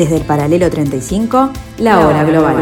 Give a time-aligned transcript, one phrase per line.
[0.00, 2.56] Desde el paralelo 35, la, hora global.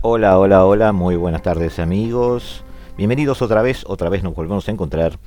[0.00, 2.64] Hola, hola, hola, muy buenas tardes amigos.
[2.96, 5.18] Bienvenidos otra vez, otra vez nos volvemos a encontrar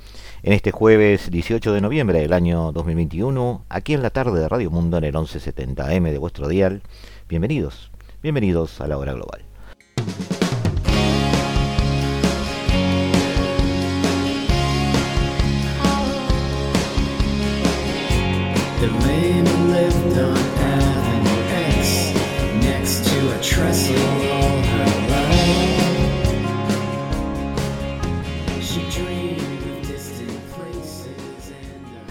[0.42, 4.70] en este jueves 18 de noviembre del año 2021, aquí en la tarde de Radio
[4.70, 6.82] Mundo en el 1170M de vuestro dial.
[7.28, 7.90] Bienvenidos,
[8.22, 9.44] bienvenidos a la hora global.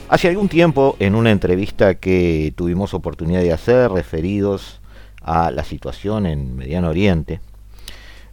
[0.10, 4.82] Hace algún tiempo, en una entrevista que tuvimos oportunidad de hacer referidos
[5.22, 7.42] a la situación en Mediano Oriente,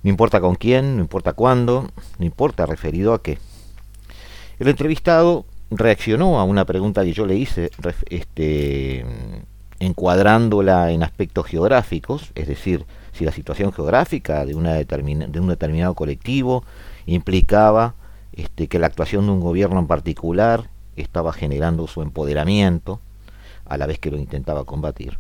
[0.03, 3.39] no importa con quién, no importa cuándo, no importa referido a qué,
[4.59, 7.71] el entrevistado reaccionó a una pregunta que yo le hice,
[8.09, 9.05] este,
[9.79, 15.93] encuadrándola en aspectos geográficos, es decir, si la situación geográfica de, una de un determinado
[15.93, 16.65] colectivo
[17.05, 17.97] implicaba
[18.33, 23.01] este, que la actuación de un gobierno en particular estaba generando su empoderamiento
[23.65, 25.19] a la vez que lo intentaba combatir,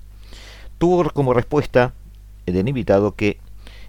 [0.78, 1.92] tuvo como respuesta
[2.46, 3.38] del invitado que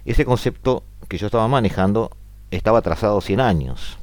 [0.04, 2.10] ese concepto que yo estaba manejando
[2.50, 3.98] estaba trazado 100 años,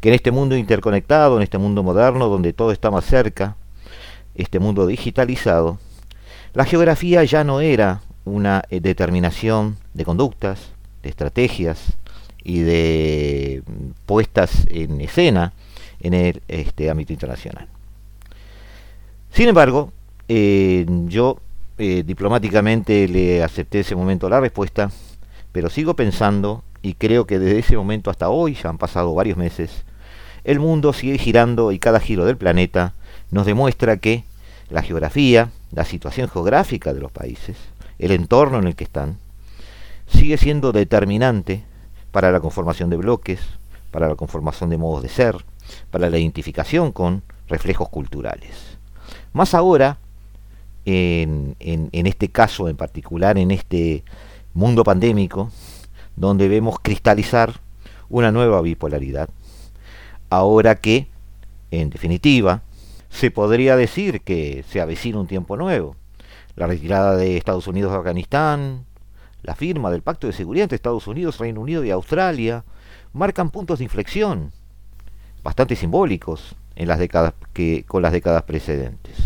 [0.00, 3.56] que en este mundo interconectado, en este mundo moderno donde todo está más cerca,
[4.34, 5.78] este mundo digitalizado,
[6.54, 10.70] la geografía ya no era una eh, determinación de conductas,
[11.02, 11.94] de estrategias
[12.42, 13.62] y de
[14.06, 15.52] puestas en escena,
[16.02, 17.66] en el este, ámbito internacional.
[19.32, 19.92] Sin embargo,
[20.28, 21.38] eh, yo
[21.78, 24.90] eh, diplomáticamente le acepté ese momento la respuesta,
[25.52, 29.38] pero sigo pensando, y creo que desde ese momento hasta hoy, ya han pasado varios
[29.38, 29.84] meses,
[30.44, 32.94] el mundo sigue girando y cada giro del planeta
[33.30, 34.24] nos demuestra que
[34.68, 37.56] la geografía, la situación geográfica de los países,
[37.98, 39.18] el entorno en el que están,
[40.08, 41.64] sigue siendo determinante
[42.10, 43.40] para la conformación de bloques,
[43.90, 45.36] para la conformación de modos de ser,
[45.90, 48.78] para la identificación con reflejos culturales.
[49.32, 49.98] Más ahora,
[50.84, 51.56] en,
[51.92, 54.04] este caso en particular, en este
[54.54, 55.50] mundo pandémico,
[56.16, 57.60] donde vemos cristalizar
[58.08, 59.28] una nueva bipolaridad,
[60.28, 61.08] ahora que,
[61.70, 62.62] en definitiva,
[63.08, 65.96] se podría decir que se avecina un tiempo nuevo.
[66.56, 68.84] La retirada de Estados Unidos de Afganistán,
[69.42, 72.64] la firma del Pacto de Seguridad entre Estados Unidos, Reino Unido y Australia,
[73.12, 74.52] marcan puntos de inflexión
[75.42, 79.16] bastante simbólicos en las décadas que, con las décadas precedentes.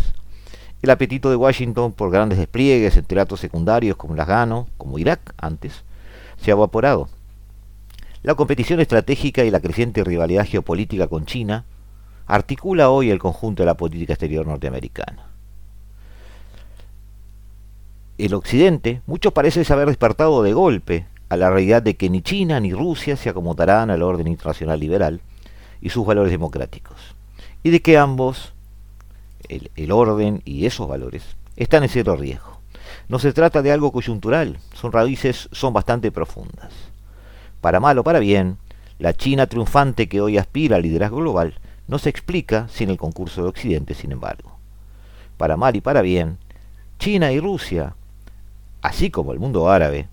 [0.83, 5.35] El apetito de Washington por grandes despliegues en teatros secundarios como las Gano, como Irak
[5.39, 5.85] antes,
[6.41, 7.09] se ha evaporado.
[8.23, 11.65] La competición estratégica y la creciente rivalidad geopolítica con China
[12.27, 15.27] articula hoy el conjunto de la política exterior norteamericana.
[18.19, 22.61] El Occidente, mucho parece haber despertado de golpe a la realidad de que ni China
[22.61, 25.21] ni Rusia se acomodarán al orden internacional liberal,
[25.87, 26.97] y sus valores democráticos.
[27.63, 28.53] Y de que ambos,
[29.49, 31.23] el, orden y esos valores,
[31.55, 32.59] están en cierto riesgo.
[33.09, 36.73] No se trata de algo coyuntural, son raíces, son bastante profundas.
[37.61, 38.59] Para mal o para bien,
[38.99, 41.55] la China triunfante que hoy aspira al liderazgo global
[41.87, 44.59] no se explica sin el concurso de Occidente, sin embargo.
[45.37, 46.39] Para mal y para bien,
[46.99, 47.95] China y Rusia,
[48.83, 50.09] así como el mundo árabe,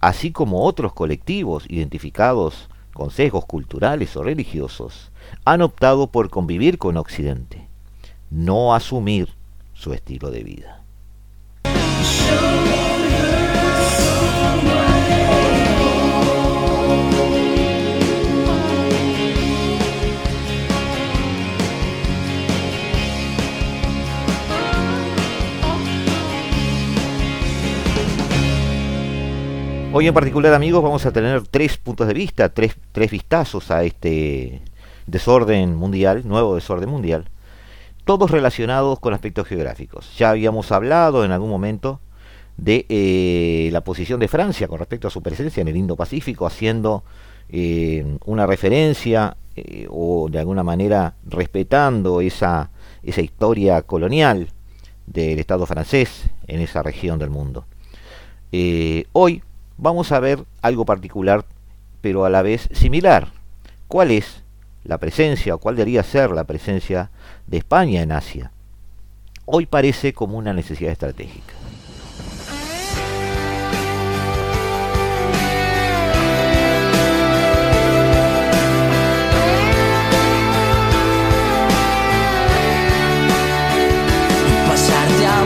[0.00, 5.10] así como otros colectivos identificados con sesgos culturales o religiosos,
[5.44, 7.68] han optado por convivir con Occidente,
[8.30, 9.28] no asumir
[9.74, 10.83] su estilo de vida.
[29.96, 33.84] Hoy en particular, amigos, vamos a tener tres puntos de vista, tres, tres vistazos a
[33.84, 34.60] este
[35.06, 37.26] desorden mundial, nuevo desorden mundial,
[38.04, 40.12] todos relacionados con aspectos geográficos.
[40.18, 42.00] Ya habíamos hablado en algún momento
[42.56, 47.04] de eh, la posición de Francia con respecto a su presencia en el Indo-Pacífico, haciendo
[47.48, 52.72] eh, una referencia eh, o de alguna manera respetando esa,
[53.04, 54.48] esa historia colonial
[55.06, 57.66] del Estado francés en esa región del mundo.
[59.12, 59.40] hoy
[59.76, 61.44] vamos a ver algo particular,
[62.00, 63.32] pero a la vez similar.
[63.88, 64.42] ¿Cuál es
[64.84, 67.10] la presencia, o cuál debería ser la presencia
[67.46, 68.50] de España en Asia?
[69.46, 71.54] hoy parece como una necesidad estratégica.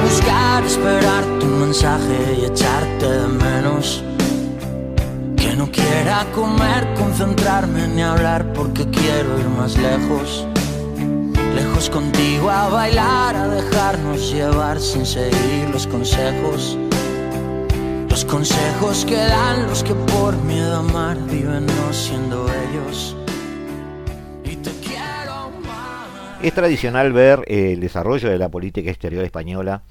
[0.05, 4.08] buscar, esperar tu mensaje y echarte de menos.
[5.59, 10.47] No quiera comer, concentrarme ni hablar porque quiero ir más lejos
[11.59, 16.79] lejos contigo a bailar, a dejarnos llevar sin seguir los consejos.
[18.09, 23.17] Los consejos que dan los que por miedo a amar viven no siendo ellos.
[24.45, 25.51] Y te quiero.
[26.43, 29.83] Es tradicional ver el desarrollo de la política exterior española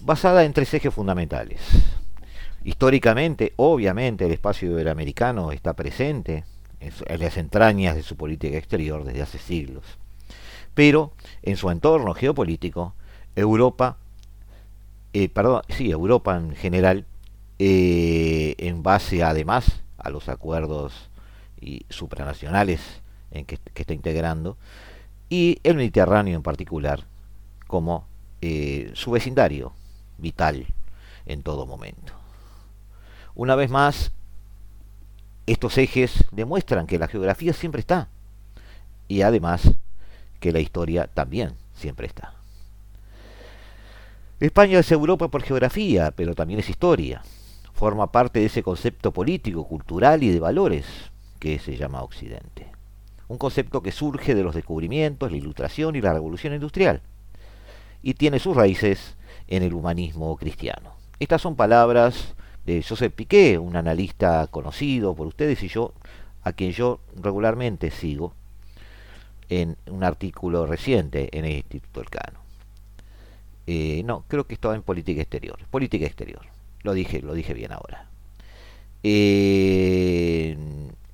[0.00, 1.60] basada en tres ejes fundamentales.
[2.64, 6.44] Históricamente, obviamente, el espacio iberoamericano está presente
[6.80, 9.84] en las entrañas de su política exterior desde hace siglos
[10.74, 11.12] pero
[11.42, 12.94] en su entorno geopolítico,
[13.36, 13.98] Europa,
[15.12, 17.06] eh, perdón, sí, Europa en general,
[17.58, 21.10] eh, en base además a los acuerdos
[21.60, 22.80] y supranacionales
[23.30, 24.56] en que, está integrando,
[25.28, 27.04] y el Mediterráneo en particular,
[27.66, 28.06] como
[28.40, 29.72] eh, su vecindario
[30.18, 30.66] vital
[31.26, 32.19] en todo momento.
[33.40, 34.12] Una vez más,
[35.46, 38.10] estos ejes demuestran que la geografía siempre está
[39.08, 39.62] y además
[40.40, 42.34] que la historia también siempre está.
[44.40, 47.22] España es Europa por geografía, pero también es historia.
[47.72, 50.84] Forma parte de ese concepto político, cultural y de valores
[51.38, 52.70] que se llama Occidente.
[53.26, 57.00] Un concepto que surge de los descubrimientos, la ilustración y la revolución industrial.
[58.02, 59.16] Y tiene sus raíces
[59.48, 60.92] en el humanismo cristiano.
[61.18, 62.34] Estas son palabras
[62.66, 65.92] de Joseph Piquet, un analista conocido por ustedes y yo,
[66.42, 68.34] a quien yo regularmente sigo
[69.48, 72.40] en un artículo reciente en el Instituto Elcano.
[73.66, 75.58] Eh, no, creo que estaba en política exterior.
[75.70, 76.42] Política exterior.
[76.82, 78.06] Lo dije, lo dije bien ahora.
[79.02, 80.56] Eh,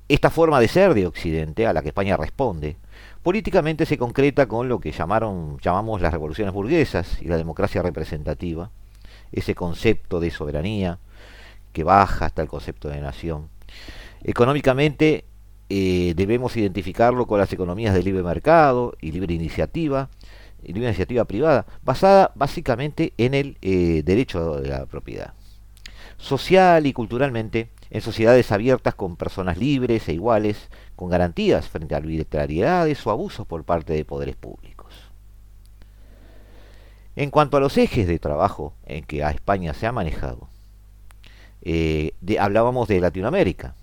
[0.07, 2.77] esta forma de ser de Occidente, a la que España responde,
[3.23, 8.71] políticamente se concreta con lo que llamaron, llamamos las revoluciones burguesas y la democracia representativa,
[9.31, 10.99] ese concepto de soberanía
[11.77, 13.49] que baja hasta el concepto de nación.
[14.23, 15.25] Económicamente
[15.69, 20.09] eh, debemos identificarlo con las economías de libre mercado y libre iniciativa,
[20.63, 25.35] libre iniciativa privada, basada básicamente en el eh, derecho de la propiedad.
[26.17, 31.99] Social y culturalmente, en sociedades abiertas con personas libres e iguales, con garantías frente a
[31.99, 34.95] arbitrariedades o abusos por parte de poderes públicos.
[37.15, 40.49] En cuanto a los ejes de trabajo en que a España se ha manejado,
[41.69, 43.75] eh, hablábamos de Latinoamérica,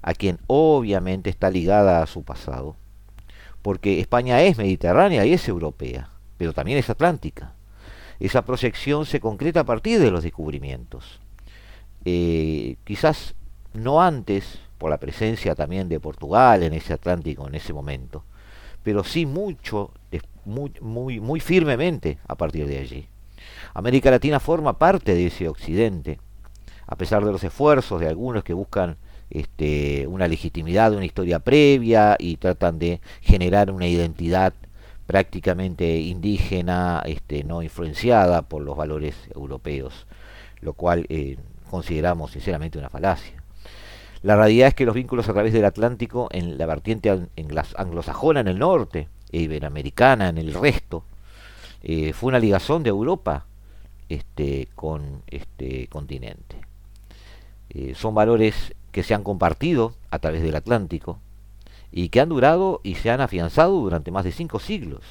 [0.00, 2.76] a quien obviamente está ligada a su pasado,
[3.62, 7.54] porque España es mediterránea y es europea, pero también es atlántica.
[8.20, 11.18] Esa proyección se concreta a partir de los descubrimientos.
[12.04, 13.34] Eh, quizás
[13.74, 18.22] no antes, por la presencia también de Portugal en ese Atlántico en ese momento,
[18.84, 19.90] pero sí mucho,
[20.44, 23.08] muy, muy, muy firmemente a partir de allí.
[23.74, 26.20] América Latina forma parte de ese occidente,
[26.86, 28.96] a pesar de los esfuerzos de algunos que buscan
[29.30, 34.54] este, una legitimidad de una historia previa y tratan de generar una identidad
[35.06, 40.06] prácticamente indígena, este, no influenciada por los valores europeos,
[40.60, 41.38] lo cual eh,
[41.70, 43.42] consideramos sinceramente una falacia.
[44.22, 47.28] La realidad es que los vínculos a través del Atlántico en la vertiente
[47.76, 51.04] anglosajona en el norte e iberoamericana en el resto,
[51.82, 53.46] eh, fue una ligazón de Europa
[54.08, 56.65] este, con este continente.
[57.70, 61.18] Eh, son valores que se han compartido a través del Atlántico
[61.92, 65.02] y que han durado y se han afianzado durante más de cinco siglos.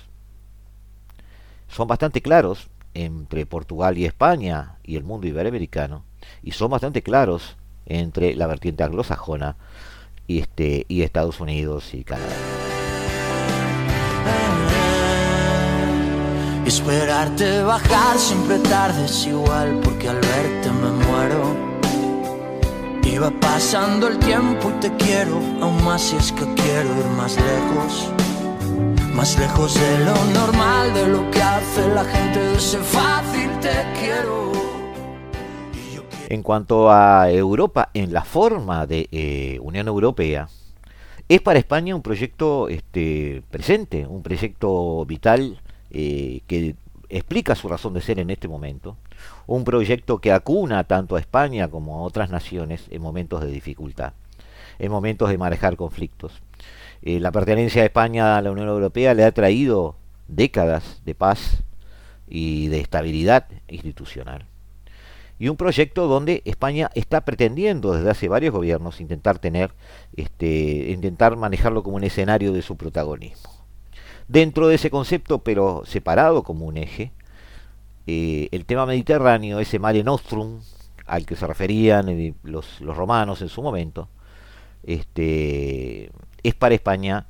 [1.67, 6.03] Son bastante claros entre Portugal y España y el mundo iberoamericano
[6.41, 9.57] y son bastante claros entre la vertiente anglosajona
[10.27, 12.35] y, este, y Estados Unidos y Canadá.
[16.65, 21.74] Esperarte bajar siempre tarde es igual porque al verte me muero.
[23.15, 27.37] Iba pasando el tiempo y te quiero, aún más si es que quiero ir más
[27.37, 28.11] lejos.
[29.13, 33.71] Más lejos de lo normal, de lo que hace la gente de ese fácil te
[33.97, 34.51] quiero.
[36.27, 40.49] En cuanto a Europa, en la forma de eh, Unión Europea,
[41.29, 46.75] es para España un proyecto este, presente, un proyecto vital eh, que
[47.09, 48.97] explica su razón de ser en este momento,
[49.47, 54.13] un proyecto que acuna tanto a España como a otras naciones en momentos de dificultad,
[54.79, 56.41] en momentos de manejar conflictos.
[57.01, 59.95] Eh, la pertenencia de España a la Unión Europea le ha traído
[60.27, 61.63] décadas de paz,
[62.27, 64.45] y de estabilidad institucional.
[65.37, 69.71] Y un proyecto donde España está pretendiendo desde hace varios gobiernos intentar tener,
[70.15, 73.54] este, intentar manejarlo como un escenario de su protagonismo.
[74.27, 77.11] Dentro de ese concepto, pero separado como un eje,
[78.07, 80.61] eh, el tema mediterráneo, ese mare nostrum
[81.05, 84.09] al que se referían eh, los, romanos en su momento,
[84.83, 87.27] este, es para España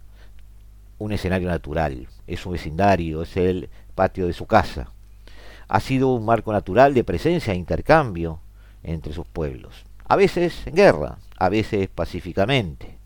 [0.98, 4.92] un escenario natural, es un vecindario, es el patio de su casa.
[5.68, 8.40] Ha sido un marco natural de presencia e intercambio
[8.84, 12.98] entre sus pueblos, a veces en guerra, a veces pacíficamente.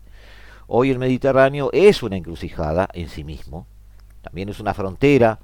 [0.68, 3.66] Hoy el Mediterráneo es una encrucijada en sí mismo,
[4.22, 5.38] también es una frontera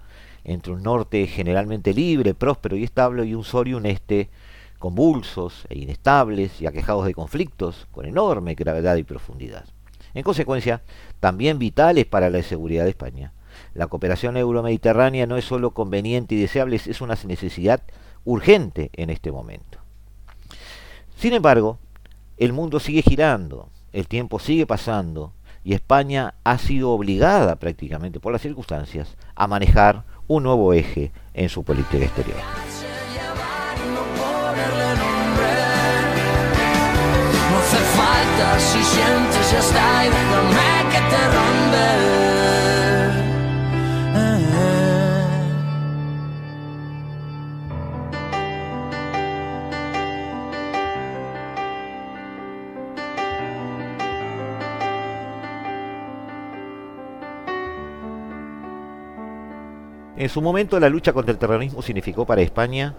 [0.45, 4.31] entre un norte generalmente libre, próspero y estable y un sur y un este
[4.79, 9.65] convulsos e inestables y aquejados de conflictos con enorme gravedad y profundidad.
[10.15, 10.83] En consecuencia,
[11.21, 13.33] también vitales para la seguridad de España.
[13.75, 17.83] La cooperación euromediterránea no es solo conveniente y deseable, es una necesidad
[18.25, 19.79] urgente en este momento.
[21.17, 21.79] Sin embargo,
[22.37, 25.33] el mundo sigue girando, el tiempo sigue pasando
[25.67, 31.49] y España ha sido obligada prácticamente por las circunstancias a manejar un nuevo eje en
[31.49, 32.39] su política exterior.
[38.59, 40.11] si sientes ya está y
[40.93, 42.36] que te.
[60.17, 62.95] En su momento la lucha contra el terrorismo significó para España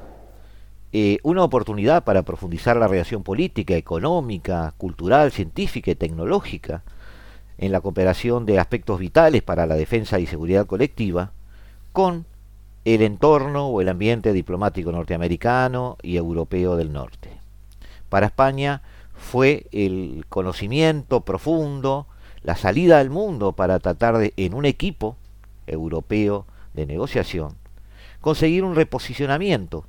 [0.94, 6.84] eh, una oportunidad para profundizar la relación política, económica, cultural, científica y tecnológica
[7.58, 11.32] en la cooperación de aspectos vitales para la defensa y seguridad colectiva
[11.92, 12.28] con
[12.86, 17.32] el entorno o el ambiente diplomático norteamericano y europeo del norte.
[18.10, 18.84] Para España
[19.16, 22.06] fue el conocimiento profundo,
[22.44, 25.18] la salida al mundo para tratar de, en un equipo
[25.66, 26.46] europeo
[26.78, 27.58] de negociación,
[28.22, 29.86] conseguir un reposicionamiento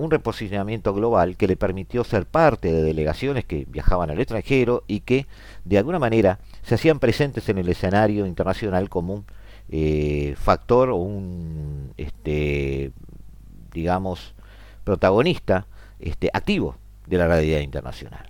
[0.00, 5.00] un reposicionamiento global que le permitió ser parte de delegaciones que viajaban al extranjero y
[5.00, 5.26] que
[5.66, 9.26] de alguna manera se hacían presentes en el escenario internacional como un
[9.68, 12.92] eh, factor o un este
[13.74, 14.34] digamos
[14.84, 15.66] protagonista
[15.98, 16.76] este, activo
[17.06, 18.29] de la realidad internacional.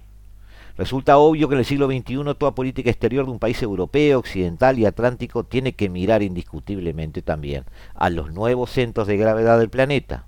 [0.80, 4.78] Resulta obvio que en el siglo XXI toda política exterior de un país europeo, occidental
[4.78, 10.24] y atlántico tiene que mirar indiscutiblemente también a los nuevos centros de gravedad del planeta,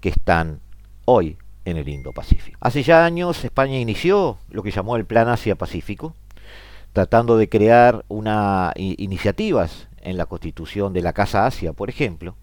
[0.00, 0.58] que están
[1.04, 2.58] hoy en el Indo-Pacífico.
[2.60, 6.12] Hace ya años España inició lo que llamó el Plan Asia-Pacífico,
[6.92, 12.34] tratando de crear una, iniciativas en la constitución de la Casa Asia, por ejemplo,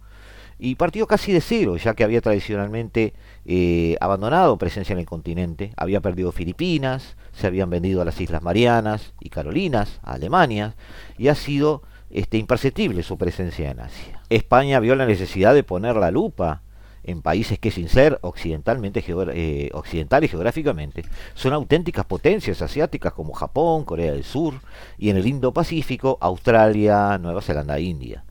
[0.58, 3.14] y partió casi de cero, ya que había tradicionalmente
[3.46, 8.42] eh, abandonado presencia en el continente, había perdido Filipinas, se habían vendido a las Islas
[8.42, 10.76] Marianas y Carolinas, a Alemania,
[11.18, 14.22] y ha sido este, imperceptible su presencia en Asia.
[14.30, 16.62] España vio la necesidad de poner la lupa
[17.04, 21.04] en países que sin ser occidentalmente eh, occidentales geográficamente
[21.36, 24.56] son auténticas potencias asiáticas como Japón, Corea del Sur
[24.98, 28.24] y en el Indo-Pacífico Australia, Nueva Zelanda, India.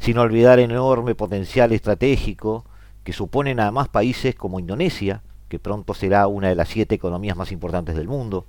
[0.00, 2.64] Sin olvidar el enorme potencial estratégico
[3.04, 7.52] que suponen además países como Indonesia, que pronto será una de las siete economías más
[7.52, 8.46] importantes del mundo,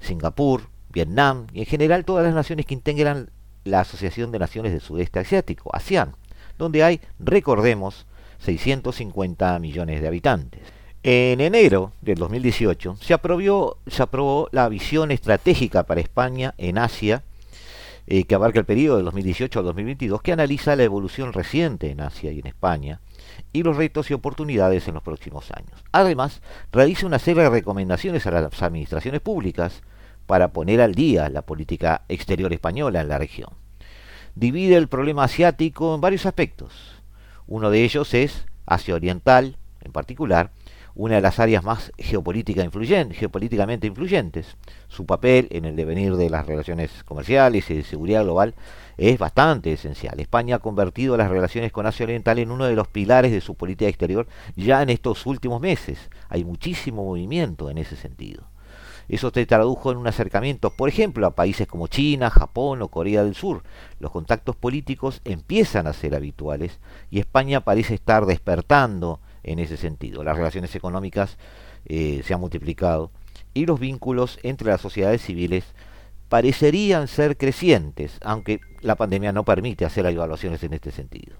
[0.00, 3.30] Singapur, Vietnam y en general todas las naciones que integran
[3.64, 6.14] la Asociación de Naciones del Sudeste Asiático, ASEAN,
[6.56, 8.06] donde hay, recordemos,
[8.38, 10.62] 650 millones de habitantes.
[11.02, 17.24] En enero del 2018 se aprobó, se aprobó la visión estratégica para España en Asia,
[18.10, 22.02] eh, que abarca el periodo de 2018 al 2022, que analiza la evolución reciente en
[22.02, 23.00] Asia y en España
[23.54, 25.82] y los retos y oportunidades en los próximos años.
[25.92, 29.82] Además, realiza una serie de recomendaciones a las administraciones públicas
[30.26, 33.50] para poner al día la política exterior española en la región.
[34.34, 37.00] Divide el problema asiático en varios aspectos
[37.50, 40.52] uno de ellos es Asia Oriental, en particular,
[40.94, 42.68] una de las áreas más geopolítica
[43.12, 44.56] geopolíticamente influyentes.
[44.88, 48.54] Su papel en el devenir de las relaciones comerciales y de seguridad global
[48.96, 50.20] es bastante esencial.
[50.20, 53.54] España ha convertido las relaciones con Asia Oriental en uno de los pilares de su
[53.54, 56.10] política exterior ya en estos últimos meses.
[56.28, 58.44] Hay muchísimo movimiento en ese sentido.
[59.10, 63.24] Eso se tradujo en un acercamiento, por ejemplo, a países como China, Japón o Corea
[63.24, 63.64] del Sur.
[63.98, 66.78] Los contactos políticos empiezan a ser habituales
[67.10, 70.24] y España parece estar despertando en ese sentido.
[70.24, 71.38] Las relaciones económicas
[71.86, 73.10] eh, se han multiplicado
[73.54, 75.64] y los vínculos entre las sociedades civiles
[76.28, 81.36] parecerían ser crecientes, aunque la pandemia no permite hacer evaluaciones en este sentido.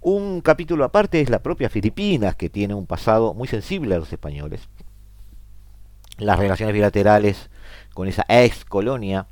[0.00, 4.12] Un capítulo aparte es la propia Filipinas, que tiene un pasado muy sensible a los
[4.12, 4.68] españoles.
[6.18, 7.50] Las relaciones bilaterales
[7.94, 9.26] con esa ex colonia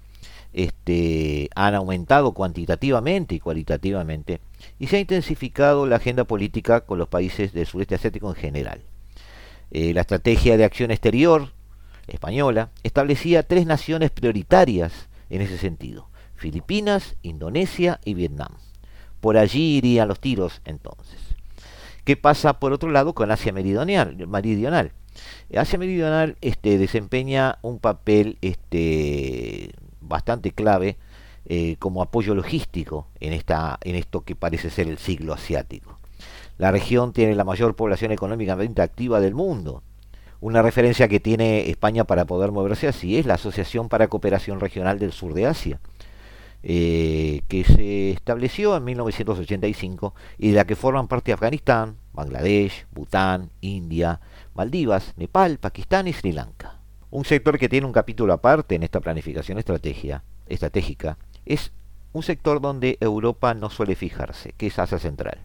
[0.52, 4.40] este, han aumentado cuantitativamente y cualitativamente
[4.78, 8.82] y se ha intensificado la agenda política con los países del sureste asiático en general.
[9.70, 11.52] Eh, la estrategia de acción exterior
[12.06, 18.56] española establecía tres naciones prioritarias en ese sentido, Filipinas, Indonesia y Vietnam.
[19.20, 21.20] Por allí irían los tiros entonces.
[22.04, 24.16] ¿Qué pasa por otro lado con Asia Meridional?
[24.26, 24.92] meridional?
[25.54, 30.96] Asia Meridional este, desempeña un papel este, bastante clave
[31.46, 35.98] eh, como apoyo logístico en, esta, en esto que parece ser el siglo asiático.
[36.56, 39.82] La región tiene la mayor población económicamente activa del mundo.
[40.40, 45.00] Una referencia que tiene España para poder moverse así es la Asociación para Cooperación Regional
[45.00, 45.80] del Sur de Asia,
[46.62, 53.50] eh, que se estableció en 1985 y de la que forman parte Afganistán, Bangladesh, Bután,
[53.60, 54.20] India,
[54.54, 56.78] Maldivas, Nepal, Pakistán y Sri Lanka.
[57.10, 60.22] Un sector que tiene un capítulo aparte en esta planificación estratégica
[61.46, 61.72] es
[62.12, 65.38] un sector donde Europa no suele fijarse, que es Asia Central.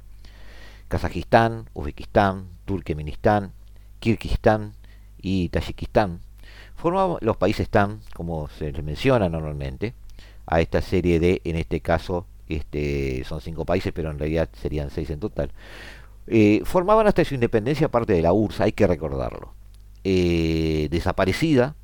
[0.88, 3.51] Kazajistán, Uzbekistán, Turkmenistán,
[4.00, 4.74] Kirguistán
[5.22, 6.22] y Tayikistán
[6.77, 9.94] forman los países TAN, como se les menciona normalmente,
[10.46, 14.92] a esta serie de, en este caso, este, son cinco países, pero en realidad serían
[14.92, 15.51] seis en total.
[16.27, 19.54] Eh, formaban hasta su independencia parte de la URSS, hay que recordarlo.
[20.04, 21.75] Eh, desaparecida,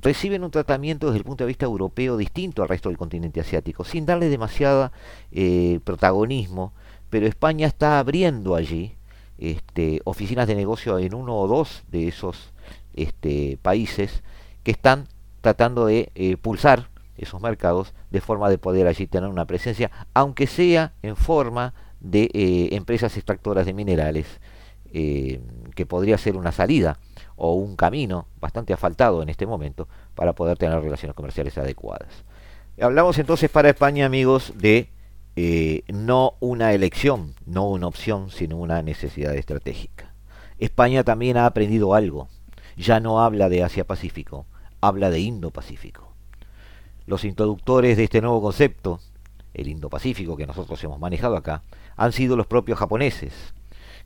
[0.00, 3.84] reciben un tratamiento desde el punto de vista europeo distinto al resto del continente asiático,
[3.84, 4.92] sin darle demasiado
[5.30, 6.72] eh, protagonismo,
[7.10, 8.94] pero España está abriendo allí
[9.38, 12.52] este, oficinas de negocio en uno o dos de esos
[12.94, 14.22] este, países
[14.62, 15.08] que están
[15.40, 20.92] tratando de pulsar esos mercados de forma de poder allí tener una presencia, aunque sea
[21.02, 24.26] en forma de eh, empresas extractoras de minerales,
[24.92, 25.40] eh,
[25.74, 26.98] que podría ser una salida
[27.44, 32.22] o un camino bastante asfaltado en este momento para poder tener relaciones comerciales adecuadas.
[32.80, 34.90] Hablamos entonces para España, amigos, de
[35.34, 40.14] eh, no una elección, no una opción, sino una necesidad estratégica.
[40.60, 42.28] España también ha aprendido algo.
[42.76, 44.46] Ya no habla de Asia-Pacífico,
[44.80, 46.12] habla de Indo-Pacífico.
[47.06, 49.00] Los introductores de este nuevo concepto,
[49.52, 51.64] el Indo-Pacífico que nosotros hemos manejado acá,
[51.96, 53.52] han sido los propios japoneses,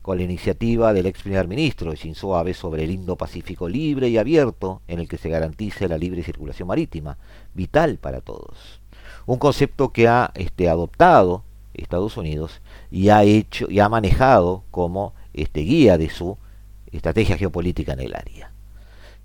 [0.07, 4.81] con la iniciativa del ex primer ministro Shinzo Abe sobre el Indo-Pacífico libre y abierto
[4.87, 7.19] en el que se garantice la libre circulación marítima,
[7.55, 8.81] vital para todos.
[9.27, 11.43] Un concepto que ha este, adoptado
[11.75, 16.39] Estados Unidos y ha hecho y ha manejado como este, guía de su
[16.93, 18.53] estrategia geopolítica en el área.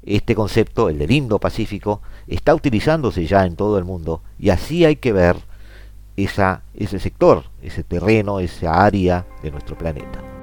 [0.01, 4.95] Este concepto, el del Indo-Pacífico, está utilizándose ya en todo el mundo y así hay
[4.95, 5.35] que ver
[6.17, 10.40] esa, ese sector, ese terreno, esa área de nuestro planeta.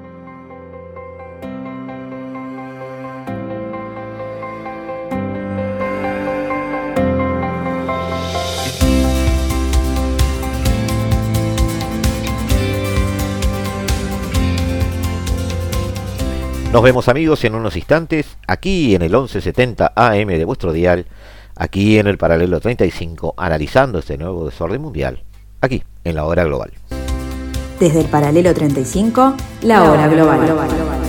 [16.71, 21.07] Nos vemos amigos en unos instantes, aquí en el 1170 AM de vuestro dial,
[21.55, 25.23] aquí en el paralelo 35, analizando este nuevo desorden mundial,
[25.61, 26.71] aquí en la hora global.
[27.79, 31.08] Desde el paralelo 35, la, hora, global.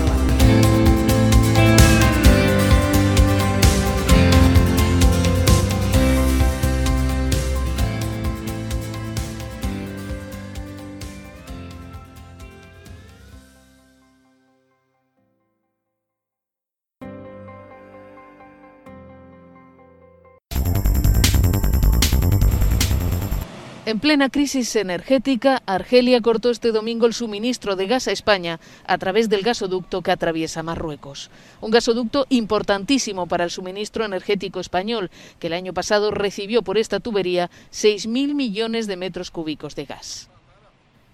[23.90, 28.98] En plena crisis energética, Argelia cortó este domingo el suministro de gas a España a
[28.98, 31.29] través del gasoducto que atraviesa Marruecos.
[31.61, 37.00] Un gasoducto importantísimo para el suministro energético español, que el año pasado recibió por esta
[37.00, 40.31] tubería 6.000 millones de metros cúbicos de gas.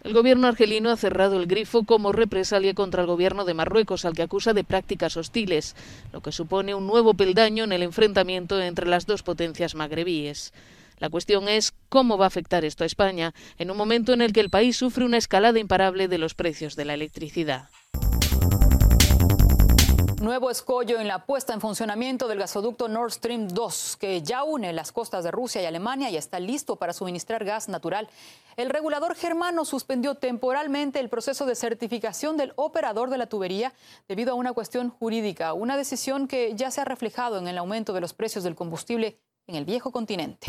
[0.04, 4.12] El gobierno argelino ha cerrado el grifo como represalia contra el gobierno de Marruecos, al
[4.12, 5.76] que acusa de prácticas hostiles,
[6.12, 10.52] lo que supone un nuevo peldaño en el enfrentamiento entre las dos potencias magrebíes.
[10.98, 14.32] La cuestión es cómo va a afectar esto a España en un momento en el
[14.32, 17.68] que el país sufre una escalada imparable de los precios de la electricidad.
[20.20, 24.72] Nuevo escollo en la puesta en funcionamiento del gasoducto Nord Stream 2, que ya une
[24.72, 28.08] las costas de Rusia y Alemania y está listo para suministrar gas natural.
[28.56, 33.74] El regulador germano suspendió temporalmente el proceso de certificación del operador de la tubería
[34.08, 37.92] debido a una cuestión jurídica, una decisión que ya se ha reflejado en el aumento
[37.92, 40.48] de los precios del combustible en el viejo continente.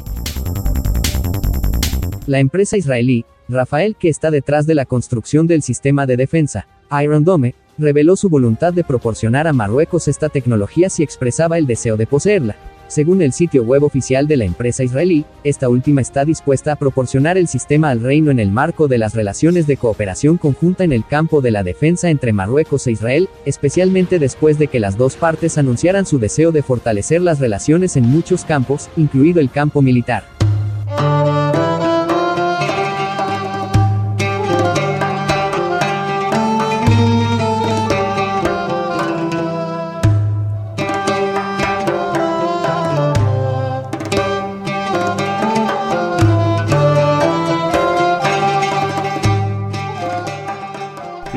[2.25, 6.67] La empresa israelí Rafael, que está detrás de la construcción del sistema de defensa,
[7.03, 11.95] Iron Dome, reveló su voluntad de proporcionar a Marruecos esta tecnología si expresaba el deseo
[11.95, 12.55] de poseerla.
[12.87, 17.37] Según el sitio web oficial de la empresa israelí, esta última está dispuesta a proporcionar
[17.37, 21.05] el sistema al reino en el marco de las relaciones de cooperación conjunta en el
[21.05, 25.57] campo de la defensa entre Marruecos e Israel, especialmente después de que las dos partes
[25.57, 30.36] anunciaran su deseo de fortalecer las relaciones en muchos campos, incluido el campo militar.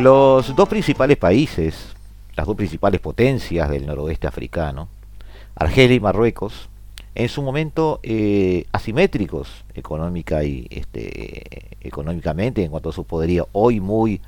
[0.01, 1.95] Los dos principales países,
[2.35, 4.89] las dos principales potencias del noroeste africano,
[5.55, 6.71] Argelia y Marruecos,
[7.15, 13.81] en su momento eh, asimétricos económica y este, económicamente en cuanto a su poderío, hoy
[13.81, 14.23] muy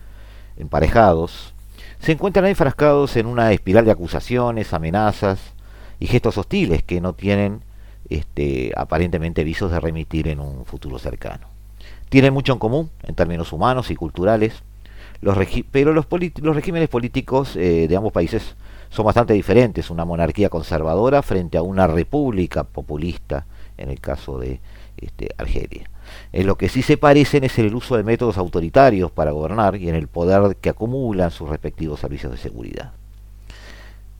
[0.59, 1.55] emparejados,
[2.01, 5.41] se encuentran enfrascados en una espiral de acusaciones, amenazas
[5.99, 7.63] y gestos hostiles que no tienen
[8.11, 11.47] este, aparentemente visos de remitir en un futuro cercano.
[12.11, 14.63] Tienen mucho en común en términos humanos y culturales,
[15.71, 16.07] pero los,
[16.43, 18.57] los regímenes políticos eh, de ambos países
[18.91, 19.91] son bastante diferentes.
[19.91, 23.47] Una monarquía conservadora frente a una república populista,
[23.79, 24.61] en el caso de
[24.97, 25.89] este, Argelia.
[26.33, 29.89] En lo que sí se parecen es el uso de métodos autoritarios para gobernar y
[29.89, 32.93] en el poder que acumulan sus respectivos servicios de seguridad.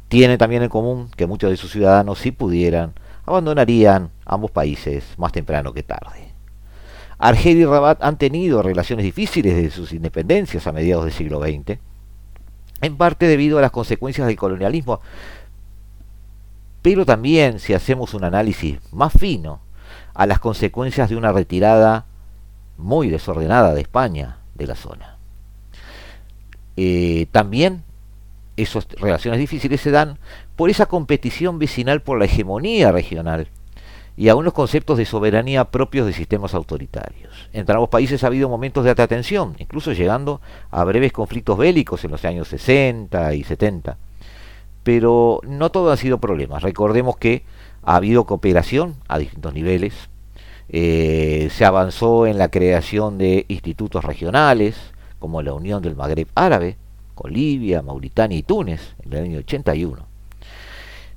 [0.09, 2.93] Tiene también en común que muchos de sus ciudadanos, si pudieran,
[3.25, 6.32] abandonarían ambos países más temprano que tarde.
[7.23, 11.79] Argelia y Rabat han tenido relaciones difíciles desde sus independencias a mediados del siglo XX,
[12.81, 15.01] en parte debido a las consecuencias del colonialismo,
[16.83, 19.61] pero también, si hacemos un análisis más fino,
[20.15, 22.07] a las consecuencias de una retirada
[22.77, 25.17] muy desordenada de España de la zona.
[26.77, 27.85] Eh, también
[28.57, 30.19] esas relaciones difíciles se dan
[30.57, 33.47] por esa competición vecinal por la hegemonía regional
[34.17, 37.49] y a unos conceptos de soberanía propios de sistemas autoritarios.
[37.53, 42.05] Entre ambos países ha habido momentos de alta tensión, incluso llegando a breves conflictos bélicos
[42.05, 43.97] en los años 60 y 70.
[44.83, 46.63] Pero no todo han sido problemas.
[46.63, 47.45] Recordemos que
[47.83, 49.95] ha habido cooperación a distintos niveles.
[50.69, 54.77] Eh, se avanzó en la creación de institutos regionales,
[55.19, 56.77] como la Unión del Magreb Árabe,
[57.15, 60.07] con Libia, Mauritania y Túnez, en el año 81.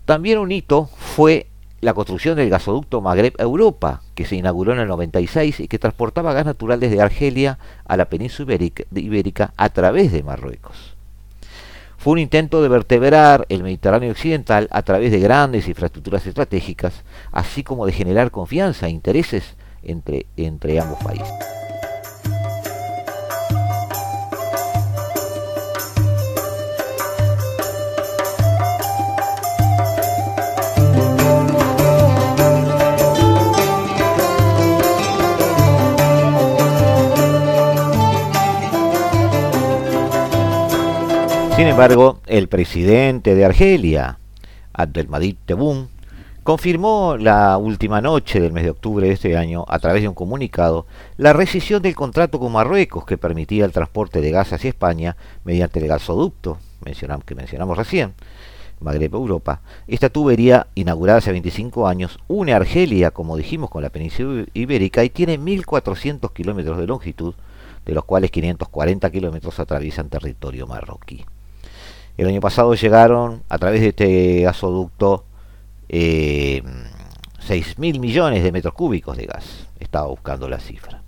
[0.05, 1.47] También un hito fue
[1.85, 6.45] la construcción del gasoducto Magreb-Europa, que se inauguró en el 96 y que transportaba gas
[6.45, 8.57] natural desde Argelia a la península
[8.95, 10.95] ibérica, a través de Marruecos.
[11.97, 17.63] Fue un intento de vertebrar el Mediterráneo occidental a través de grandes infraestructuras estratégicas, así
[17.63, 21.54] como de generar confianza e intereses entre, entre ambos países.
[41.55, 44.19] Sin embargo, el presidente de Argelia,
[44.73, 45.87] Abdelmadid Tebboune,
[46.43, 50.15] confirmó la última noche del mes de octubre de este año, a través de un
[50.15, 55.15] comunicado, la rescisión del contrato con Marruecos que permitía el transporte de gas hacia España
[55.45, 56.57] mediante el gasoducto
[57.25, 58.15] que mencionamos recién,
[58.81, 59.61] Magreb Europa.
[59.87, 65.09] Esta tubería, inaugurada hace 25 años, une Argelia, como dijimos, con la península ibérica y
[65.09, 67.33] tiene 1.400 kilómetros de longitud,
[67.85, 71.23] de los cuales 540 kilómetros atraviesan territorio marroquí.
[72.17, 75.25] El año pasado llegaron a través de este gasoducto
[75.89, 76.63] eh,
[77.45, 79.67] 6.000 millones de metros cúbicos de gas.
[79.79, 81.01] Estaba buscando la cifra.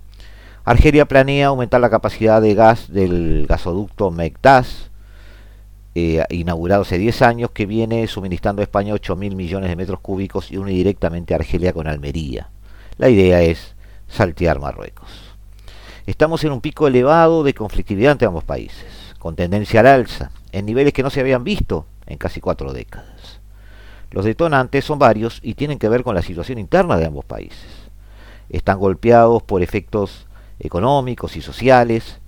[0.64, 4.90] Argelia planea aumentar la capacidad de gas del gasoducto Mektas,
[5.94, 10.52] eh, inaugurado hace 10 años, que viene suministrando a España 8.000 millones de metros cúbicos
[10.52, 12.50] y une directamente a Argelia con Almería.
[12.98, 13.74] La idea es
[14.08, 15.08] saltear Marruecos.
[16.04, 20.66] Estamos en un pico elevado de conflictividad entre ambos países, con tendencia al alza en
[20.66, 23.40] niveles que no se habían visto en casi cuatro décadas.
[24.10, 27.68] Los detonantes son varios y tienen que ver con la situación interna de ambos países.
[28.48, 30.26] Están golpeados por efectos
[30.58, 32.20] económicos y sociales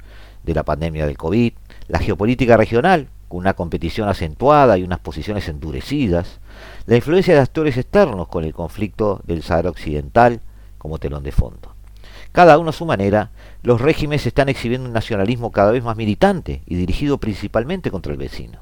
[0.42, 1.52] de la pandemia del COVID,
[1.88, 6.40] la geopolítica regional, con una competición acentuada y unas posiciones endurecidas,
[6.86, 10.40] la influencia de actores externos con el conflicto del Sahara Occidental
[10.78, 11.74] como telón de fondo.
[12.32, 13.30] Cada uno a su manera,
[13.62, 18.18] los regímenes están exhibiendo un nacionalismo cada vez más militante y dirigido principalmente contra el
[18.18, 18.60] vecino.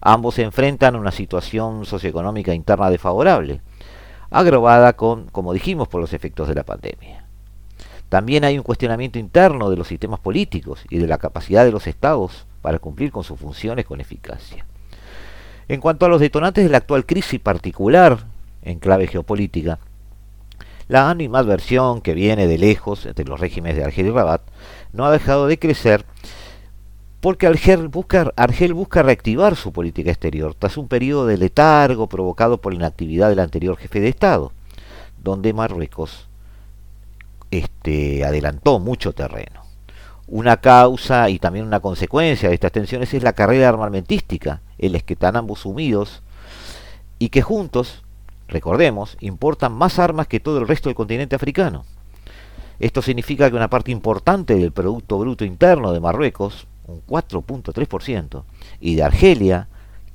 [0.00, 3.60] Ambos se enfrentan a una situación socioeconómica interna desfavorable,
[4.30, 7.26] agravada con, como dijimos, por los efectos de la pandemia.
[8.08, 11.86] También hay un cuestionamiento interno de los sistemas políticos y de la capacidad de los
[11.86, 14.66] estados para cumplir con sus funciones con eficacia.
[15.68, 18.24] En cuanto a los detonantes de la actual crisis particular
[18.62, 19.78] en clave geopolítica,
[20.92, 24.42] la animadversión que viene de lejos entre los regímenes de Argel y Rabat
[24.92, 26.04] no ha dejado de crecer
[27.22, 32.60] porque Argel busca, Argel busca reactivar su política exterior tras un periodo de letargo provocado
[32.60, 34.52] por la inactividad del anterior jefe de Estado,
[35.22, 36.28] donde Marruecos
[37.50, 39.62] este, adelantó mucho terreno.
[40.26, 45.00] Una causa y también una consecuencia de estas tensiones es la carrera armamentística en la
[45.00, 46.22] que están ambos sumidos
[47.18, 48.01] y que juntos,
[48.52, 51.84] recordemos, importan más armas que todo el resto del continente africano.
[52.78, 58.44] Esto significa que una parte importante del Producto Bruto Interno de Marruecos, un 4.3%,
[58.80, 59.68] y de Argelia,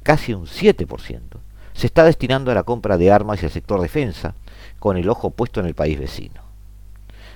[0.03, 1.19] casi un 7%,
[1.73, 4.35] se está destinando a la compra de armas y al sector defensa,
[4.79, 6.41] con el ojo puesto en el país vecino.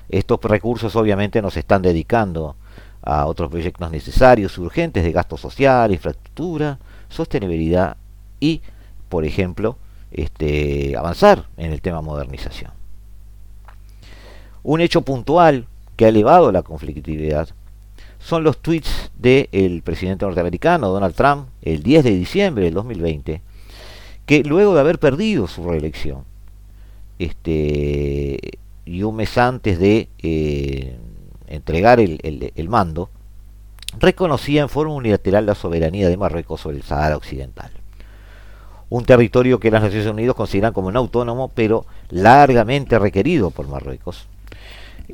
[0.09, 2.55] Estos recursos obviamente nos están dedicando
[3.01, 7.97] a otros proyectos necesarios, urgentes de gasto social, infraestructura, sostenibilidad
[8.39, 8.61] y,
[9.09, 9.77] por ejemplo,
[10.11, 12.71] este, avanzar en el tema modernización.
[14.63, 17.49] Un hecho puntual que ha elevado la conflictividad
[18.19, 23.41] son los tweets del presidente norteamericano Donald Trump el 10 de diciembre del 2020,
[24.25, 26.23] que luego de haber perdido su reelección,
[27.17, 28.39] este,
[28.85, 30.97] y un mes antes de eh,
[31.47, 33.09] entregar el mando,
[33.99, 37.80] reconocía en forma unilateral la soberanía de Marruecos sobre el Sahara Occidental.
[38.91, 44.27] Un territorio que las Naciones Unidas consideran como un autónomo, pero largamente requerido por Marruecos.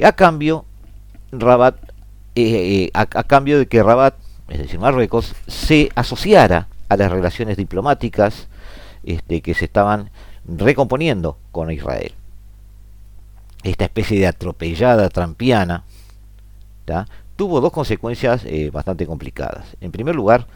[0.04, 0.66] A cambio,
[1.32, 1.76] Rabat,
[2.36, 4.16] eh, eh, a, cambio de que Rabat,
[4.50, 8.48] es decir, Marruecos, se asociara a las relaciones diplomáticas
[9.04, 10.10] este, que se estaban
[10.46, 12.14] recomponiendo con Israel.
[13.64, 15.84] Esta especie de atropellada trampiana
[17.36, 19.78] tuvo dos consecuencias eh, bastante complicadas.
[19.82, 20.48] En primer lugar,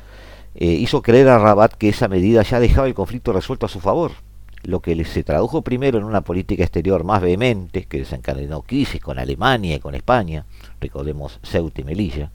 [0.56, 3.80] eh, hizo creer a Rabat que esa medida ya dejaba el conflicto resuelto a su
[3.80, 4.12] favor,
[4.64, 9.18] lo que se tradujo primero en una política exterior más vehemente, que desencadenó crisis con
[9.18, 10.46] Alemania y con España,
[10.80, 12.32] recordemos Ceuta y Melilla,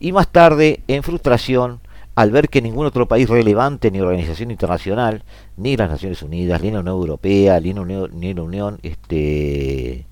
[0.00, 1.80] y más tarde en frustración
[2.14, 5.24] al ver que ningún otro país relevante ni organización internacional,
[5.56, 10.06] ni las Naciones Unidas, ni la Unión Europea, ni la Unión, ni la Unión este,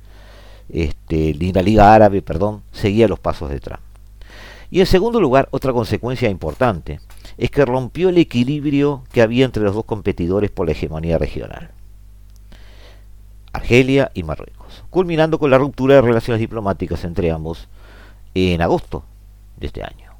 [0.69, 3.81] este, la Liga Árabe, perdón, seguía los pasos de Trump.
[4.71, 6.99] Y en segundo lugar, otra consecuencia importante
[7.39, 11.71] es que rompió el equilibrio que había entre los dos competidores por la hegemonía regional,
[13.53, 17.69] Argelia y Marruecos, culminando con la ruptura de relaciones diplomáticas entre ambos
[18.35, 19.05] en agosto
[19.59, 20.13] de este año.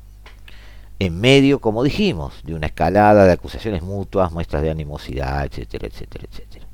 [0.99, 6.27] En medio, como dijimos, de una escalada de acusaciones mutuas, muestras de animosidad, etcétera, etcétera,
[6.31, 6.67] etcétera.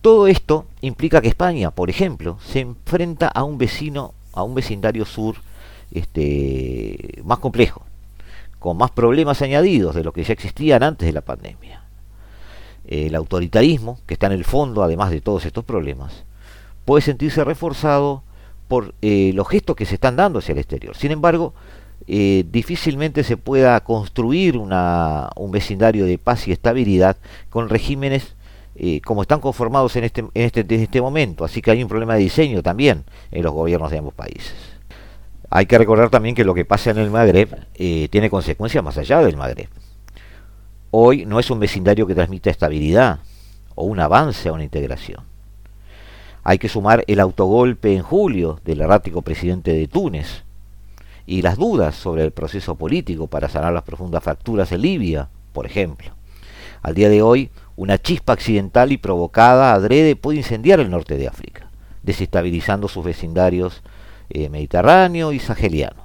[0.00, 5.04] Todo esto implica que España, por ejemplo, se enfrenta a un vecino, a un vecindario
[5.04, 5.36] sur
[5.92, 7.86] este, más complejo,
[8.64, 11.82] con más problemas añadidos de lo que ya existían antes de la pandemia.
[12.86, 16.24] El autoritarismo, que está en el fondo, además de todos estos problemas,
[16.86, 18.22] puede sentirse reforzado
[18.66, 20.96] por eh, los gestos que se están dando hacia el exterior.
[20.96, 21.52] Sin embargo,
[22.06, 27.18] eh, difícilmente se pueda construir una, un vecindario de paz y estabilidad
[27.50, 28.34] con regímenes
[28.76, 31.44] eh, como están conformados este, en este, en este momento.
[31.44, 34.73] Así que hay un problema de diseño también en los gobiernos de ambos países.
[35.56, 38.98] Hay que recordar también que lo que pasa en el Magreb eh, tiene consecuencias más
[38.98, 39.68] allá del Magreb.
[40.90, 43.20] Hoy no es un vecindario que transmite estabilidad
[43.76, 45.22] o un avance a una integración.
[46.42, 50.42] Hay que sumar el autogolpe en julio del errático presidente de Túnez
[51.24, 55.66] y las dudas sobre el proceso político para sanar las profundas fracturas en Libia, por
[55.66, 56.10] ejemplo.
[56.82, 61.28] Al día de hoy, una chispa accidental y provocada adrede puede incendiar el norte de
[61.28, 61.70] África,
[62.02, 63.84] desestabilizando sus vecindarios
[64.34, 66.04] eh, mediterráneo y saheliano.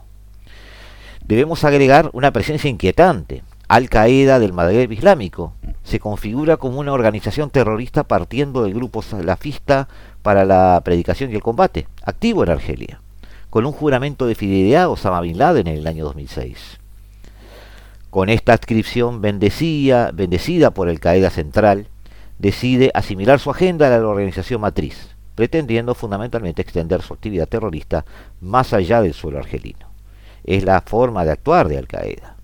[1.26, 3.44] Debemos agregar una presencia inquietante.
[3.68, 9.88] Al-Qaeda del Magreb Islámico se configura como una organización terrorista partiendo del grupo salafista
[10.22, 13.02] para la predicación y el combate, activo en Argelia,
[13.50, 16.80] con un juramento de fidelidad a Osama Bin Laden en el año 2006.
[18.10, 21.88] Con esta adscripción bendecida, bendecida por el Qaeda Central,
[22.40, 28.04] decide asimilar su agenda a la organización matriz, pretendiendo fundamentalmente extender su actividad terrorista
[28.42, 29.88] más allá del suelo argelino.
[30.44, 32.36] Es la forma de actuar de Al-Qaeda.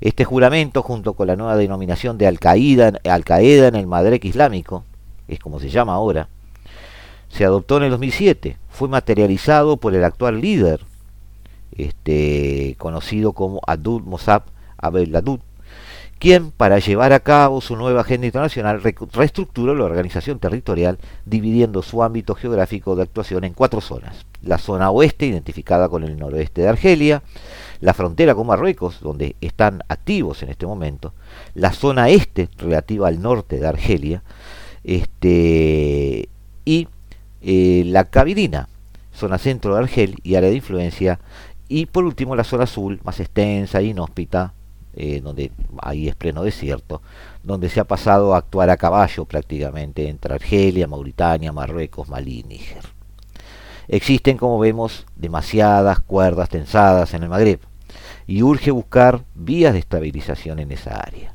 [0.00, 4.84] Este juramento, junto con la nueva denominación de Al-Qaeda Al en el Madrek Islámico,
[5.28, 6.30] es como se llama ahora,
[7.28, 8.56] se adoptó en el 2007.
[8.70, 10.80] Fue materializado por el actual líder,
[11.76, 14.44] este, conocido como Abdul Mossab
[14.78, 15.40] Abel Ladud,
[16.22, 22.00] quien, para llevar a cabo su nueva agenda internacional, reestructuró la organización territorial, dividiendo su
[22.00, 24.24] ámbito geográfico de actuación en cuatro zonas.
[24.40, 27.24] La zona oeste, identificada con el noroeste de Argelia,
[27.80, 31.12] la frontera con Marruecos, donde están activos en este momento,
[31.54, 34.22] la zona este, relativa al norte de Argelia,
[34.84, 36.28] este,
[36.64, 36.86] y
[37.40, 38.68] eh, la Cabidina,
[39.12, 41.18] zona centro de Argel y área de influencia,
[41.66, 44.54] y por último la zona azul, más extensa, inhóspita,
[44.94, 47.00] eh, donde ahí es pleno desierto,
[47.42, 52.42] donde se ha pasado a actuar a caballo prácticamente entre Argelia, Mauritania, Marruecos, Malí y
[52.42, 52.84] Níger.
[53.88, 57.60] Existen, como vemos, demasiadas cuerdas tensadas en el Magreb
[58.26, 61.34] y urge buscar vías de estabilización en esa área.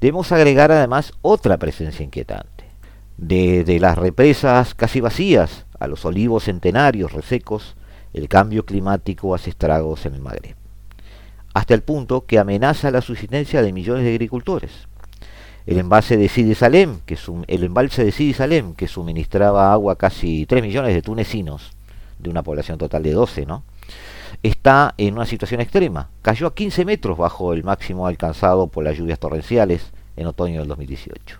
[0.00, 2.64] Debemos agregar además otra presencia inquietante.
[3.16, 7.76] Desde las represas casi vacías a los olivos centenarios resecos,
[8.12, 10.59] el cambio climático hace estragos en el Magreb
[11.54, 14.70] hasta el punto que amenaza la subsistencia de millones de agricultores.
[15.66, 19.96] El embalse de Sidi Salem, que el embalse de Sidi Salem, que suministraba agua a
[19.96, 21.72] casi 3 millones de tunecinos,
[22.18, 23.62] de una población total de 12, ¿no?
[24.42, 26.08] está en una situación extrema.
[26.22, 30.68] Cayó a 15 metros bajo el máximo alcanzado por las lluvias torrenciales en otoño del
[30.68, 31.38] 2018.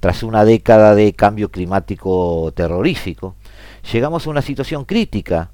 [0.00, 3.34] Tras una década de cambio climático terrorífico,
[3.92, 5.50] llegamos a una situación crítica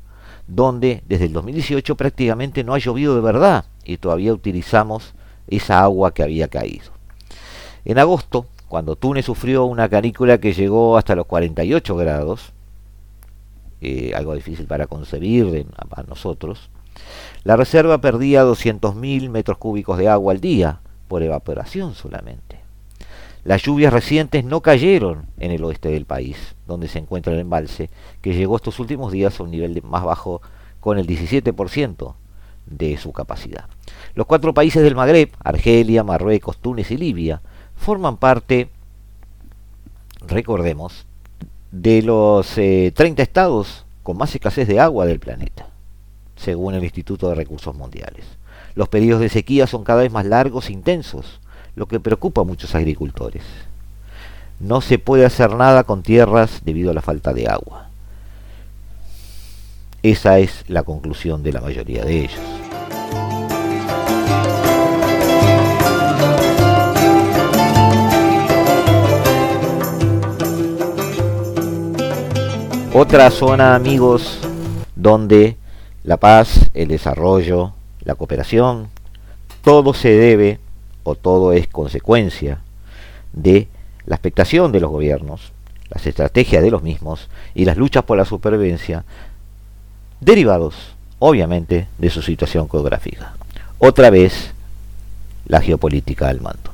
[0.47, 5.15] donde desde el 2018 prácticamente no ha llovido de verdad y todavía utilizamos
[5.49, 6.93] esa agua que había caído.
[7.85, 12.53] En agosto, cuando Túnez sufrió una canícula que llegó hasta los 48 grados,
[13.81, 16.71] eh, algo difícil para concebir para nosotros,
[17.43, 22.61] la reserva perdía 200.000 metros cúbicos de agua al día por evaporación solamente.
[23.45, 27.91] Las lluvias recientes no cayeron en el oeste del país, donde se encuentra el embalse,
[28.23, 30.41] que llegó estos últimos días a un nivel más bajo
[30.81, 32.15] con el 17%
[32.67, 33.67] de su capacidad.
[34.15, 37.41] Los cuatro países del Magreb, Argelia, Marruecos, Túnez y Libia,
[37.77, 38.71] forman parte,
[40.27, 41.07] recordemos,
[41.71, 45.67] de los 30 eh, estados con más escasez de agua del planeta,
[46.37, 48.25] según el Instituto de Recursos Mundiales.
[48.75, 51.41] Los periodos de sequía son cada vez más largos e intensos,
[51.75, 53.43] lo que preocupa a muchos agricultores.
[54.61, 57.84] No se puede hacer nada con tierras debido a la falta de agua.
[60.05, 62.39] Esa es la conclusión de la mayoría de ellos.
[72.93, 74.41] Otra zona, amigos,
[74.95, 75.57] donde
[76.03, 78.89] la paz, el desarrollo, la cooperación,
[79.63, 80.59] todo se debe
[81.03, 82.61] o todo es consecuencia
[83.33, 83.69] de
[84.05, 85.55] la expectación de los gobiernos,
[85.89, 89.07] las estrategias de los mismos y las luchas por la supervivencia,
[90.25, 90.75] derivados,
[91.19, 93.35] obviamente, de su situación geográfica.
[93.79, 94.55] Otra vez,
[95.47, 96.71] la geopolítica al mando.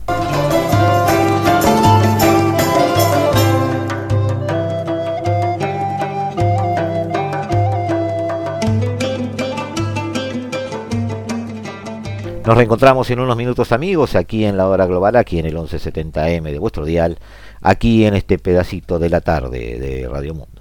[12.46, 16.50] Nos reencontramos en unos minutos amigos aquí en la hora global, aquí en el 1170M
[16.50, 17.18] de vuestro dial,
[17.60, 20.60] aquí en este pedacito de la tarde de Radio Mundo.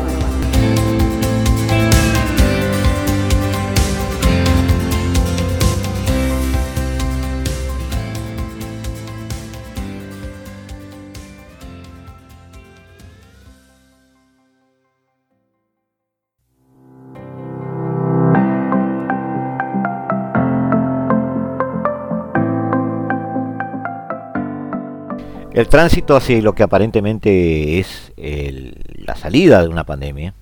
[25.61, 30.33] El tránsito hacia lo que aparentemente es la salida de una pandemia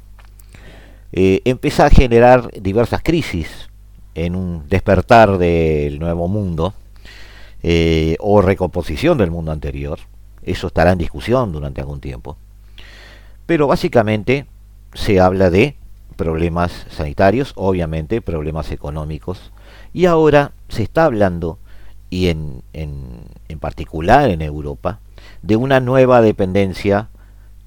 [1.11, 3.69] eh, empieza a generar diversas crisis
[4.15, 6.73] en un despertar del nuevo mundo
[7.63, 9.99] eh, o recomposición del mundo anterior.
[10.41, 12.37] Eso estará en discusión durante algún tiempo.
[13.45, 14.45] Pero básicamente
[14.93, 15.75] se habla de
[16.15, 19.51] problemas sanitarios, obviamente problemas económicos,
[19.91, 21.59] y ahora se está hablando
[22.09, 24.99] y en, en, particular en Europa,
[25.41, 27.09] de una nueva dependencia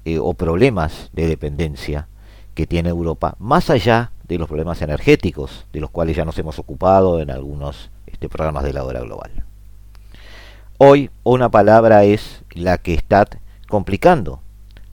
[0.05, 2.07] eh, o problemas de dependencia
[2.55, 6.59] que tiene Europa, más allá de los problemas energéticos, de los cuales ya nos hemos
[6.59, 9.31] ocupado en algunos este, programas de la hora global.
[10.77, 13.27] Hoy una palabra es la que está
[13.67, 14.41] complicando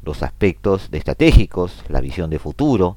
[0.03, 2.97] los aspectos de estratégicos, la visión de futuro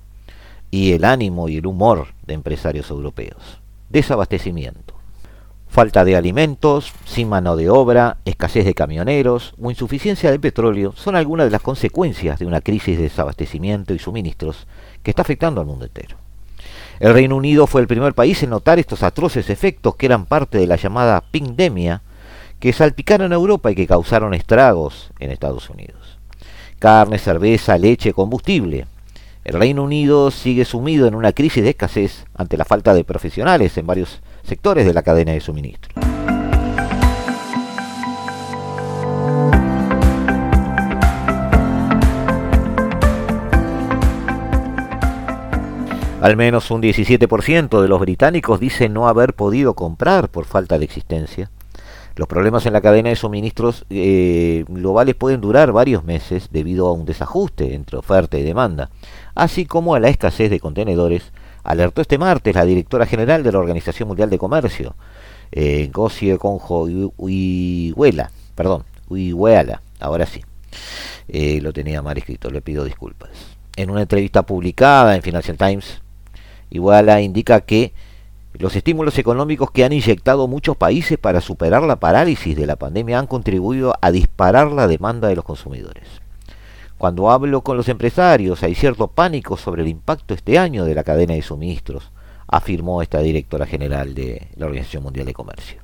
[0.72, 3.60] y el ánimo y el humor de empresarios europeos.
[3.90, 4.93] Desabastecimiento.
[5.74, 11.16] Falta de alimentos, sin mano de obra, escasez de camioneros o insuficiencia de petróleo son
[11.16, 14.68] algunas de las consecuencias de una crisis de desabastecimiento y suministros
[15.02, 16.18] que está afectando al mundo entero.
[17.00, 20.60] El Reino Unido fue el primer país en notar estos atroces efectos que eran parte
[20.60, 22.04] de la llamada pandemia
[22.60, 26.20] que salpicaron a Europa y que causaron estragos en Estados Unidos.
[26.78, 28.86] Carne, cerveza, leche, combustible.
[29.44, 33.76] El Reino Unido sigue sumido en una crisis de escasez ante la falta de profesionales
[33.80, 35.94] en varios sectores de la cadena de suministro.
[46.24, 50.86] Al menos un 17% de los británicos dice no haber podido comprar por falta de
[50.86, 51.52] existencia.
[52.16, 56.94] Los problemas en la cadena de suministros eh, globales pueden durar varios meses debido a
[56.94, 58.90] un desajuste entre oferta y demanda,
[59.36, 61.34] así como a la escasez de contenedores
[61.64, 64.96] alertó este martes la directora general de la Organización Mundial de Comercio,
[65.52, 66.88] eh, Conjo
[67.18, 70.42] Uihuela, perdón, Uihuela, ahora sí,
[71.28, 73.30] eh, lo tenía mal escrito, le pido disculpas.
[73.76, 76.02] En una entrevista publicada en Financial Times,
[76.70, 77.94] Iguala indica que
[78.54, 83.20] los estímulos económicos que han inyectado muchos países para superar la parálisis de la pandemia
[83.20, 86.23] han contribuido a disparar la demanda de los consumidores.
[86.98, 91.04] Cuando hablo con los empresarios hay cierto pánico sobre el impacto este año de la
[91.04, 92.12] cadena de suministros,
[92.48, 95.82] afirmó esta directora general de la Organización Mundial de Comercio.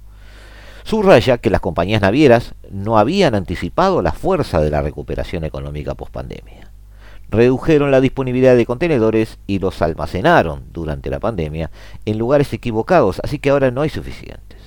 [0.84, 6.72] Subraya que las compañías navieras no habían anticipado la fuerza de la recuperación económica post-pandemia.
[7.30, 11.70] Redujeron la disponibilidad de contenedores y los almacenaron durante la pandemia
[12.05, 14.59] en lugares equivocados, así que ahora no hay suficientes.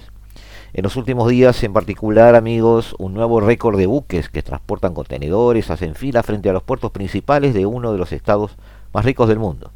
[0.74, 5.70] En los últimos días, en particular, amigos, un nuevo récord de buques que transportan contenedores
[5.70, 8.52] hacen fila frente a los puertos principales de uno de los estados
[8.94, 9.70] más ricos del mundo.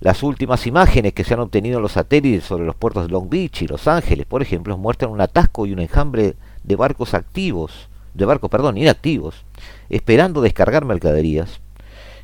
[0.00, 3.28] Las últimas imágenes que se han obtenido en los satélites sobre los puertos de Long
[3.28, 6.34] Beach y Los Ángeles, por ejemplo, muestran un atasco y un enjambre
[6.64, 9.44] de barcos activos, de barcos, perdón, inactivos,
[9.90, 11.60] esperando descargar mercaderías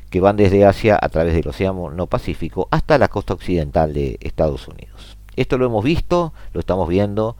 [0.09, 4.17] que van desde Asia a través del Océano No Pacífico hasta la costa occidental de
[4.19, 5.17] Estados Unidos.
[5.37, 7.37] Esto lo hemos visto, lo estamos viendo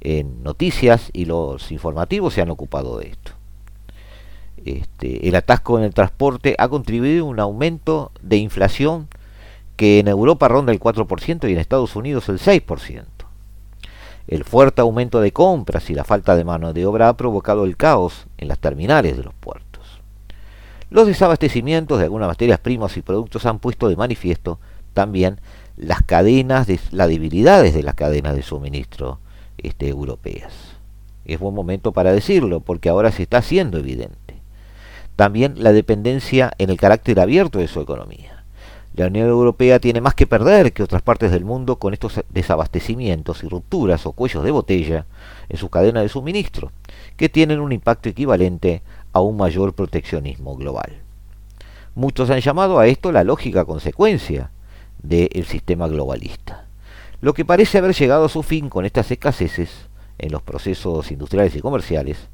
[0.00, 3.32] en noticias y los informativos se han ocupado de esto.
[4.64, 9.08] Este, el atasco en el transporte ha contribuido a un aumento de inflación
[9.76, 13.04] que en Europa ronda el 4% y en Estados Unidos el 6%.
[14.26, 17.76] El fuerte aumento de compras y la falta de mano de obra ha provocado el
[17.76, 20.00] caos en las terminales de los puertos.
[20.90, 24.58] Los desabastecimientos de algunas materias primas y productos han puesto de manifiesto
[24.94, 25.40] también
[25.76, 29.20] las cadenas, de, las debilidades de las cadenas de suministro
[29.58, 30.52] este, europeas.
[31.24, 34.36] Es buen momento para decirlo, porque ahora se está haciendo evidente.
[35.16, 38.44] También la dependencia en el carácter abierto de su economía.
[38.94, 43.44] La Unión Europea tiene más que perder que otras partes del mundo con estos desabastecimientos
[43.44, 45.04] y rupturas o cuellos de botella
[45.48, 46.72] en su cadena de suministro,
[47.16, 48.82] que tienen un impacto equivalente
[49.12, 51.00] a un mayor proteccionismo global.
[51.94, 54.50] Muchos han llamado a esto la lógica consecuencia
[55.02, 56.65] del sistema globalista.
[57.20, 59.88] Lo que parece haber llegado a su fin con estas escaseces
[60.18, 62.28] en los procesos industriales y comerciales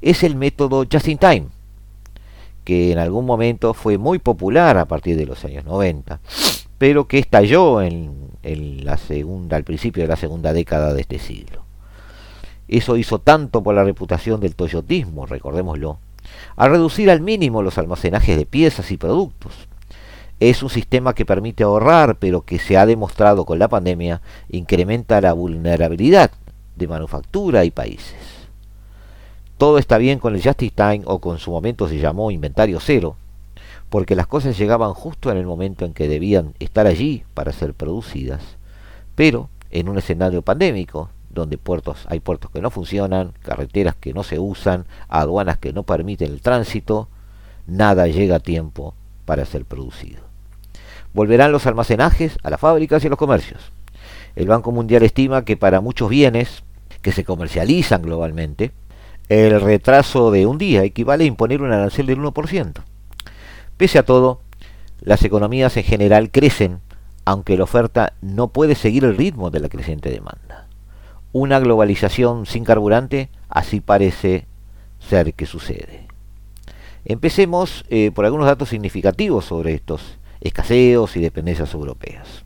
[0.00, 1.46] es el método just in time,
[2.64, 6.20] que en algún momento fue muy popular a partir de los años 90,
[6.78, 8.30] pero que estalló en,
[8.84, 11.64] la segunda, al principio de la segunda década de este siglo.
[12.68, 15.98] Eso hizo tanto por la reputación del toyotismo, recordémoslo,
[16.56, 19.68] a reducir al mínimo los almacenajes de piezas y productos,
[20.50, 25.20] es un sistema que permite ahorrar, pero que se ha demostrado con la pandemia incrementa
[25.20, 26.32] la vulnerabilidad
[26.74, 28.16] de manufactura y países.
[29.56, 32.80] Todo está bien con el Just in Time o con su momento se llamó inventario
[32.80, 33.14] cero,
[33.88, 37.72] porque las cosas llegaban justo en el momento en que debían estar allí para ser
[37.72, 38.42] producidas,
[39.14, 44.24] pero en un escenario pandémico, donde puertos hay puertos que no funcionan, carreteras que no
[44.24, 47.08] se usan, aduanas que no permiten el tránsito,
[47.68, 50.31] nada llega a tiempo para ser producido
[51.14, 53.72] volverán los almacenajes a las fábricas y a los comercios.
[54.34, 56.64] El Banco Mundial estima que para muchos bienes
[57.02, 58.72] que se comercializan globalmente,
[59.28, 62.82] el retraso de un día equivale a imponer un arancel del 1%.
[63.76, 64.40] Pese a todo,
[65.00, 66.80] las economías en general crecen,
[67.24, 70.68] aunque la oferta no puede seguir el ritmo de la creciente demanda.
[71.32, 74.46] Una globalización sin carburante, así parece
[74.98, 76.06] ser que sucede.
[77.04, 82.44] Empecemos eh, por algunos datos significativos sobre estos escaseos y dependencias europeas.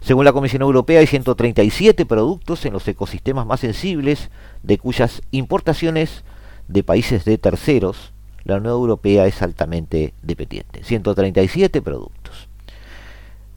[0.00, 4.30] Según la Comisión Europea, hay 137 productos en los ecosistemas más sensibles
[4.62, 6.24] de cuyas importaciones
[6.68, 8.12] de países de terceros
[8.44, 10.82] la Unión Europea es altamente dependiente.
[10.82, 12.48] 137 productos.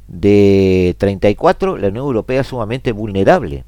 [0.08, 3.64] De 34, la Unión Europea es sumamente vulnerable,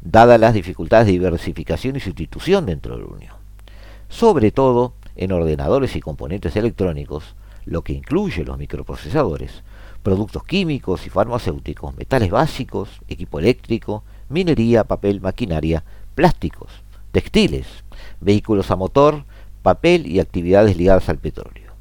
[0.00, 3.34] dadas las dificultades de diversificación y sustitución dentro de la Unión.
[4.08, 7.34] Sobre todo en ordenadores y componentes electrónicos,
[7.64, 9.62] lo que incluye los microprocesadores,
[10.02, 15.84] productos químicos y farmacéuticos, metales básicos, equipo eléctrico, minería, papel, maquinaria,
[16.14, 16.70] plásticos,
[17.12, 17.66] textiles,
[18.20, 19.24] vehículos a motor,
[19.62, 21.72] papel y actividades ligadas al petróleo.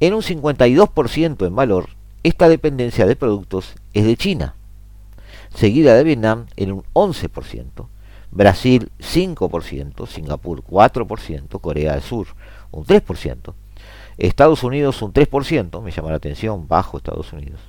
[0.00, 1.88] En un 52% en valor,
[2.22, 4.54] esta dependencia de productos es de China,
[5.54, 7.86] seguida de Vietnam en un 11%,
[8.30, 12.28] Brasil 5%, Singapur 4%, Corea del Sur
[12.70, 13.54] un 3%,
[14.18, 17.60] Estados Unidos un 3%, me llama la atención, bajo Estados Unidos,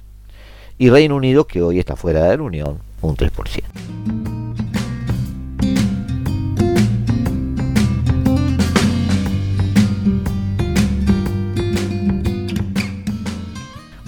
[0.77, 3.63] y Reino Unido, que hoy está fuera de la Unión, un 3%.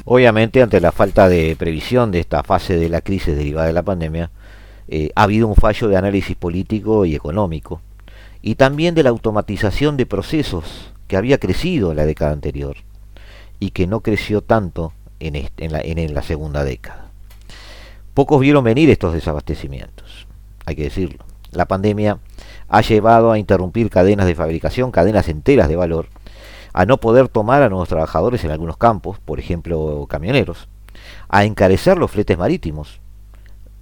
[0.05, 3.83] Obviamente, ante la falta de previsión de esta fase de la crisis derivada de la
[3.83, 4.31] pandemia,
[4.87, 7.81] eh, ha habido un fallo de análisis político y económico,
[8.41, 12.77] y también de la automatización de procesos que había crecido en la década anterior
[13.59, 17.09] y que no creció tanto en, en, la, en la segunda década.
[18.13, 20.27] Pocos vieron venir estos desabastecimientos,
[20.65, 21.25] hay que decirlo.
[21.51, 22.19] La pandemia
[22.67, 26.07] ha llevado a interrumpir cadenas de fabricación, cadenas enteras de valor,
[26.73, 30.69] a no poder tomar a nuevos trabajadores en algunos campos, por ejemplo camioneros,
[31.27, 33.01] a encarecer los fletes marítimos.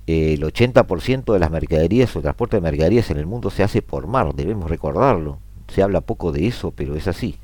[0.06, 4.08] El 80% de las mercaderías o transporte de mercaderías en el mundo se hace por
[4.08, 5.40] mar, debemos recordarlo.
[5.74, 7.38] Se habla poco de eso, pero es así.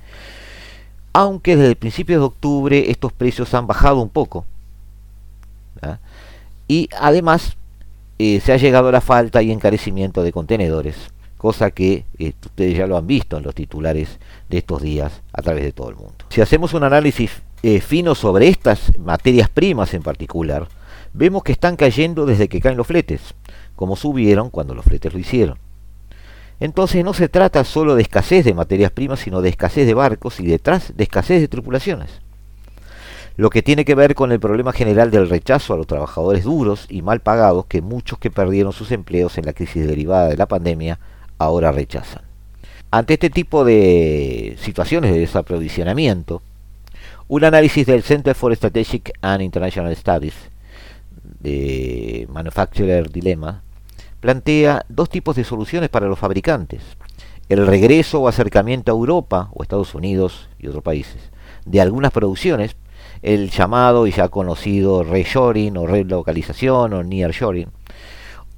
[1.14, 4.46] Aunque desde el principio de octubre estos precios han bajado un poco.
[6.68, 7.58] Y además
[8.20, 11.14] eh, se ha llegado a la falta y encarecimiento de contenedores
[11.44, 14.18] cosa que eh, ustedes ya lo han visto en los titulares
[14.48, 16.14] de estos días a través de todo el mundo.
[16.30, 17.32] Si hacemos un análisis
[17.64, 20.70] eh, fino sobre estas materias primas en particular,
[21.12, 23.36] vemos que están cayendo desde que caen los fletes,
[23.76, 25.58] como subieron cuando los fletes lo hicieron.
[26.64, 30.39] Entonces no se trata solo de escasez de materias primas, sino de escasez de barcos
[30.39, 32.22] y detrás de escasez de tripulaciones.
[33.36, 36.86] Lo que tiene que ver con el problema general del rechazo a los trabajadores duros
[36.88, 40.45] y mal pagados que muchos que perdieron sus empleos en la crisis derivada de la
[40.45, 40.99] pandemia
[41.38, 42.22] ahora rechazan.
[42.91, 46.41] Ante este tipo de situaciones de desaprovisionamiento,
[47.28, 50.36] un análisis del Center for Strategic and International Studies
[51.41, 53.64] de Manufacturer Dilemma
[54.24, 56.82] plantea dos tipos de soluciones para los fabricantes.
[57.50, 61.34] El regreso o acercamiento a Europa o Estados Unidos y otros países
[61.66, 62.78] de algunas producciones,
[63.22, 67.68] el llamado y ya conocido reshoring o relocalización o nearshoring,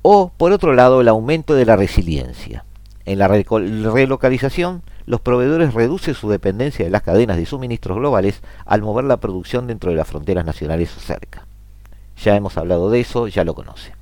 [0.03, 2.63] o por otro lado el aumento de la resiliencia.
[3.05, 8.84] En la relocalización, los proveedores reducen su dependencia de las cadenas de suministros globales al
[8.84, 11.47] mover la producción dentro de las fronteras nacionales o cerca.
[12.24, 13.93] Ya hemos hablado de eso, ya lo conoce.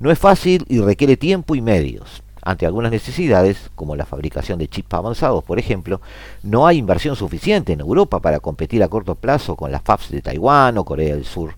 [0.00, 2.22] No es fácil y requiere tiempo y medios.
[2.40, 6.00] Ante algunas necesidades, como la fabricación de chips avanzados, por ejemplo,
[6.44, 10.22] no hay inversión suficiente en Europa para competir a corto plazo con las FABs de
[10.22, 11.56] Taiwán o Corea del Sur,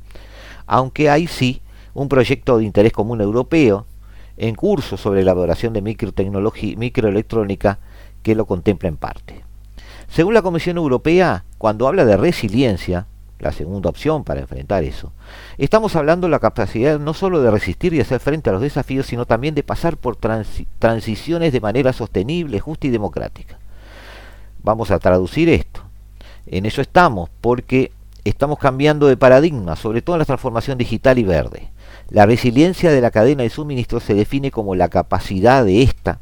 [0.67, 1.61] aunque hay sí
[1.93, 3.85] un proyecto de interés común europeo
[4.39, 7.79] en curso sobre la elaboración de microelectrónica
[8.23, 9.45] que lo contempla en parte.
[10.09, 13.07] Según la Comisión Europea, cuando habla de resiliencia,
[13.41, 15.13] la segunda opción para enfrentar eso,
[15.59, 19.07] estamos hablando de la capacidad no solo de resistir y hacer frente a los desafíos,
[19.07, 20.17] sino también de pasar por
[20.79, 23.59] transiciones de manera sostenible, justa y democrática.
[24.63, 25.83] Vamos a traducir esto.
[26.47, 27.93] En eso estamos, porque
[28.25, 31.71] estamos cambiando de paradigma, sobre todo en la transformación digital y verde.
[32.11, 36.21] La resiliencia de la cadena de suministro se define como la capacidad de ésta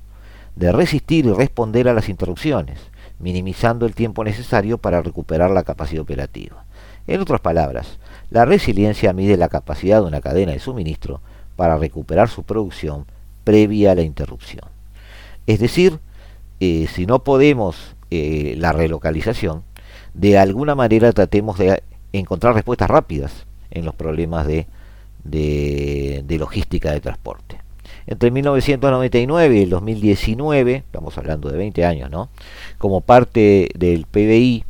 [0.55, 2.79] de resistir y responder a las interrupciones,
[3.19, 6.65] minimizando el tiempo necesario para recuperar la capacidad operativa.
[7.09, 7.99] En otras palabras,
[8.31, 11.21] la resiliencia mide la capacidad de una cadena de suministro
[11.57, 13.07] para recuperar su producción
[13.45, 14.65] previa a la interrupción.
[15.47, 16.01] Es decir,
[16.61, 19.65] eh, si no podemos eh, la relocalización,
[20.13, 21.83] de alguna manera tratemos de
[22.13, 24.67] encontrar respuestas rápidas en los problemas de
[26.29, 27.69] logística de transporte.
[28.07, 32.31] Entre 1999 y el 2019, estamos hablando de 20 años, ¿no?
[32.79, 34.65] Como parte del PBI,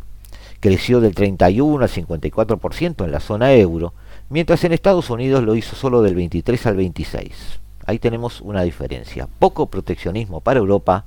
[0.61, 3.95] creció del 31 al 54% en la zona euro,
[4.29, 7.61] mientras en Estados Unidos lo hizo solo del 23 al 26.
[7.87, 9.29] Ahí tenemos una diferencia.
[9.39, 11.05] Poco proteccionismo para Europa,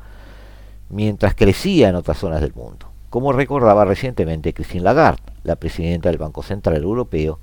[0.90, 2.88] mientras crecía en otras zonas del mundo.
[3.10, 7.40] como recordaba recientemente Christine Lagarde, la presidenta del Banco Central Europeo,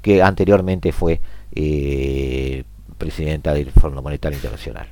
[0.00, 1.20] que anteriormente fue
[1.54, 2.64] eh,
[2.98, 4.88] presidenta del Fondo Monetario Internacional.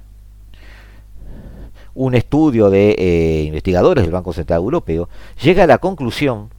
[1.94, 5.08] Un estudio de eh, investigadores del Banco Central Europeo
[5.42, 6.50] llega a la conclusión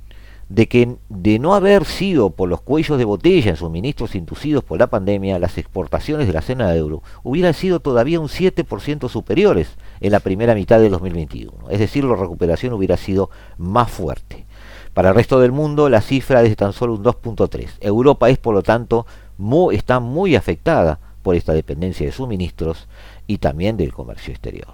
[0.54, 4.80] de que de no haber sido por los cuellos de botella en suministros inducidos por
[4.80, 9.70] la pandemia, las exportaciones de la zona de euro hubieran sido todavía un 7% superiores
[10.02, 11.70] en la primera mitad de 2021.
[11.70, 14.46] Es decir, la recuperación hubiera sido más fuerte.
[14.94, 17.70] Para el resto del mundo la cifra es de tan solo un 2.3.
[17.80, 19.06] Europa es, por lo tanto,
[19.38, 22.90] muy, está muy afectada por esta dependencia de suministros
[23.26, 24.74] y también del comercio exterior.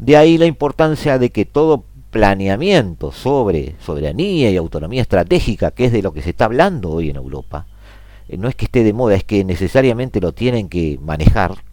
[0.00, 5.92] De ahí la importancia de que todo planeamiento sobre soberanía y autonomía estratégica, que es
[5.92, 7.66] de lo que se está hablando hoy en Europa,
[8.28, 11.64] eh, no es que esté de moda, es que necesariamente lo tienen que manejar,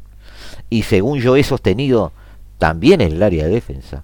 [0.69, 2.13] y según yo he sostenido
[2.57, 4.03] también en el área de defensa,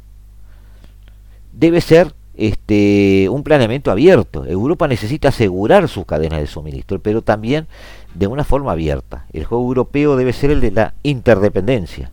[1.54, 4.46] debe ser este, un planeamiento abierto.
[4.46, 7.68] Europa necesita asegurar sus cadenas de suministro, pero también
[8.14, 9.26] de una forma abierta.
[9.32, 12.12] El juego europeo debe ser el de la interdependencia,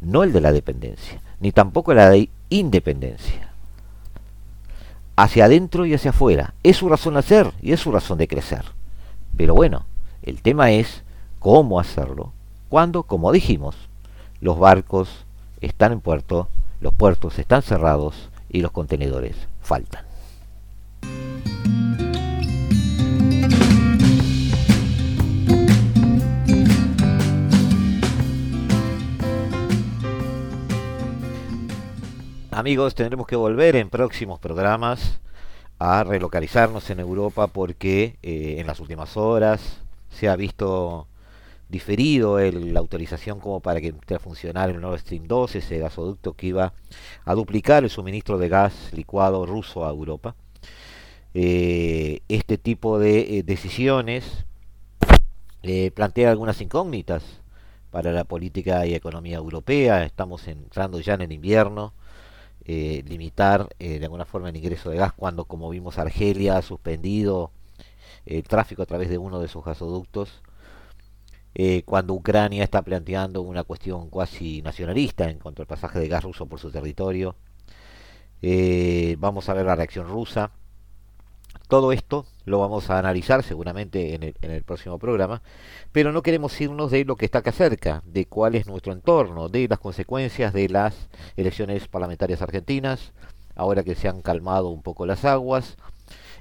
[0.00, 3.52] no el de la dependencia, ni tampoco la de independencia.
[5.16, 6.54] Hacia adentro y hacia afuera.
[6.62, 8.64] Es su razón de hacer y es su razón de crecer.
[9.36, 9.86] Pero bueno,
[10.22, 11.02] el tema es
[11.38, 12.32] cómo hacerlo.
[12.68, 13.76] Cuando, como dijimos,
[14.40, 15.24] los barcos
[15.60, 16.48] están en puerto,
[16.80, 20.04] los puertos están cerrados y los contenedores faltan.
[32.56, 35.18] Amigos, tendremos que volver en próximos programas
[35.80, 41.08] a relocalizarnos en Europa porque eh, en las últimas horas se ha visto
[41.68, 46.34] diferido la autorización como para que esté a funcionar el Nord Stream 2, ese gasoducto
[46.34, 46.74] que iba
[47.24, 50.36] a duplicar el suministro de gas licuado ruso a Europa.
[51.34, 54.44] Eh, este tipo de eh, decisiones
[55.92, 57.24] plantea algunas incógnitas
[57.90, 60.04] para la política y economía europea.
[60.04, 61.94] Estamos entrando ya en el invierno
[62.66, 66.62] eh, limitar eh, de alguna forma el ingreso de gas cuando, como vimos, Argelia ha
[66.62, 67.50] suspendido
[68.26, 70.42] el tráfico a través de uno de sus gasoductos,
[71.54, 76.24] eh, cuando Ucrania está planteando una cuestión cuasi nacionalista en cuanto al pasaje de gas
[76.24, 77.36] ruso por su territorio.
[79.18, 80.50] vamos a ver la reacción rusa.
[81.68, 85.42] Todo esto lo vamos a analizar seguramente en el, en el, próximo programa,
[85.92, 89.48] pero no queremos irnos de lo que está acá cerca, de cuál es nuestro entorno,
[89.48, 93.12] de las consecuencias de las elecciones parlamentarias argentinas,
[93.54, 95.76] ahora que se han calmado un poco las aguas,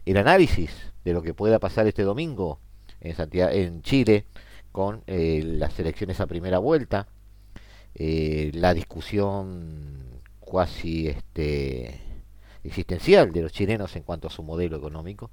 [0.06, 0.72] el análisis
[1.06, 2.60] de lo que pueda pasar este domingo
[3.00, 4.26] en, Santiago, en Chile
[4.72, 7.08] con eh, las elecciones a primera vuelta,
[7.96, 12.03] eh, la discusión cuasi este
[12.64, 15.32] existencial de los chilenos en cuanto a su modelo económico.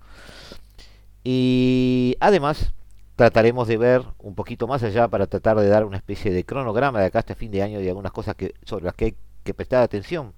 [1.22, 2.72] Y además
[3.16, 7.00] trataremos de ver un poquito más allá para tratar de dar una especie de cronograma
[7.00, 9.54] de acá hasta fin de año y algunas cosas que, sobre las que hay que
[9.54, 10.32] prestar atención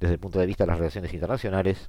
[0.00, 1.88] desde el punto de vista de las relaciones internacionales,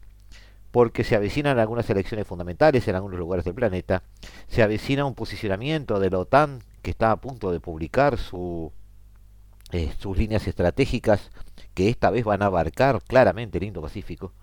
[0.71, 4.03] porque se avecinan algunas elecciones fundamentales en algunos lugares del planeta,
[4.47, 8.71] se avecina un posicionamiento de la OTAN que está a punto de publicar su,
[9.71, 11.31] eh, sus líneas estratégicas
[11.75, 14.33] que esta vez van a abarcar claramente el Indo-Pacífico.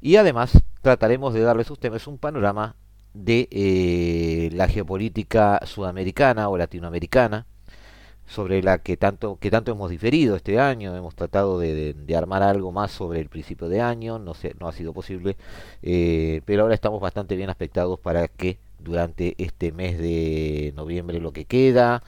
[0.00, 2.76] Y además trataremos de darles a ustedes un panorama
[3.14, 7.46] de eh, la geopolítica sudamericana o latinoamericana,
[8.26, 12.72] sobre la que tanto, que tanto hemos diferido este año, hemos tratado de, armar algo
[12.72, 15.36] más sobre el principio de año, no, sé, no ha sido posible,
[15.82, 21.32] eh, pero ahora estamos bastante bien aspectados para que durante este mes de noviembre lo
[21.32, 22.02] que queda,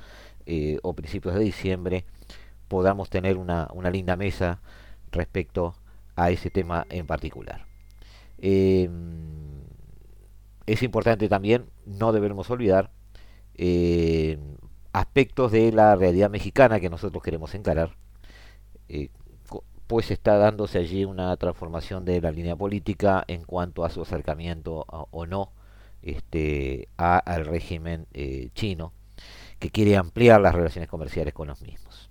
[0.47, 2.05] eh, o principios de diciembre,
[2.69, 4.61] podamos tener una, linda mesa
[5.13, 5.75] respecto
[6.17, 7.67] a ese tema en particular.
[8.39, 9.63] Em,
[10.67, 12.91] es importante también, no debemos olvidar,
[13.55, 14.57] em,
[14.93, 17.97] aspectos de la realidad mexicana que nosotros queremos encarar,
[18.89, 19.11] eh,
[19.87, 24.85] pues está dándose allí una transformación de la línea política en cuanto a su acercamiento
[24.89, 25.53] o no
[26.03, 28.93] este, al régimen eh, chino,
[29.59, 32.08] que quiere ampliar las relaciones comerciales con los mismos.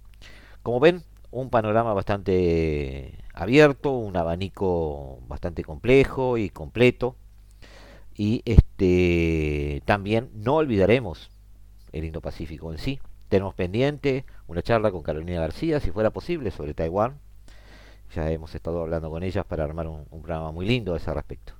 [0.68, 1.02] Como ven,
[1.32, 7.16] un panorama bastante abierto, un abanico bastante complejo y completo.
[8.18, 11.32] Y este también no olvidaremos
[11.94, 13.00] el Indo-Pacífico en sí.
[13.30, 17.18] Tenemos pendiente una charla con Carolina García, si fuera posible, sobre Taiwán.
[18.14, 21.14] Ya hemos estado hablando con ellas para armar un, un programa muy lindo a ese
[21.14, 21.54] respecto.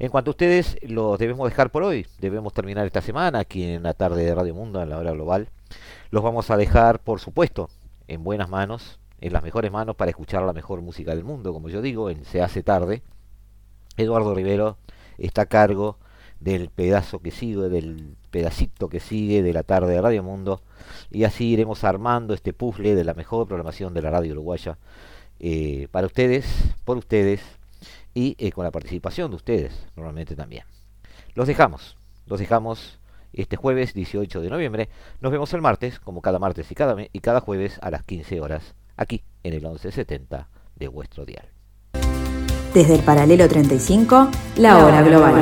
[0.00, 2.04] En cuanto a ustedes, los debemos dejar por hoy.
[2.18, 5.50] Debemos terminar esta semana aquí en la tarde de Radio Mundo, en la hora global.
[6.10, 7.70] Los vamos a dejar, por supuesto,
[8.08, 11.68] en buenas manos, en las mejores manos para escuchar la mejor música del mundo, como
[11.68, 13.02] yo digo, en Se hace tarde.
[13.96, 14.78] Eduardo Rivero
[15.18, 15.98] está a cargo
[16.40, 20.60] del pedazo que sigue, del pedacito que sigue de la tarde de Radio Mundo,
[21.10, 24.78] y así iremos armando este puzzle de la mejor programación de la radio uruguaya
[25.40, 26.46] eh, para ustedes,
[26.84, 27.40] por ustedes
[28.12, 30.64] y eh, con la participación de ustedes, normalmente también.
[31.34, 31.96] Los dejamos,
[32.26, 32.98] los dejamos
[33.42, 34.88] este jueves 18 de noviembre.
[35.20, 38.40] Nos vemos el martes, como cada martes y cada, y cada jueves a las 15
[38.40, 41.48] horas, aquí en el 1170 de vuestro dial.
[42.74, 45.34] Desde el paralelo 35, la hora global.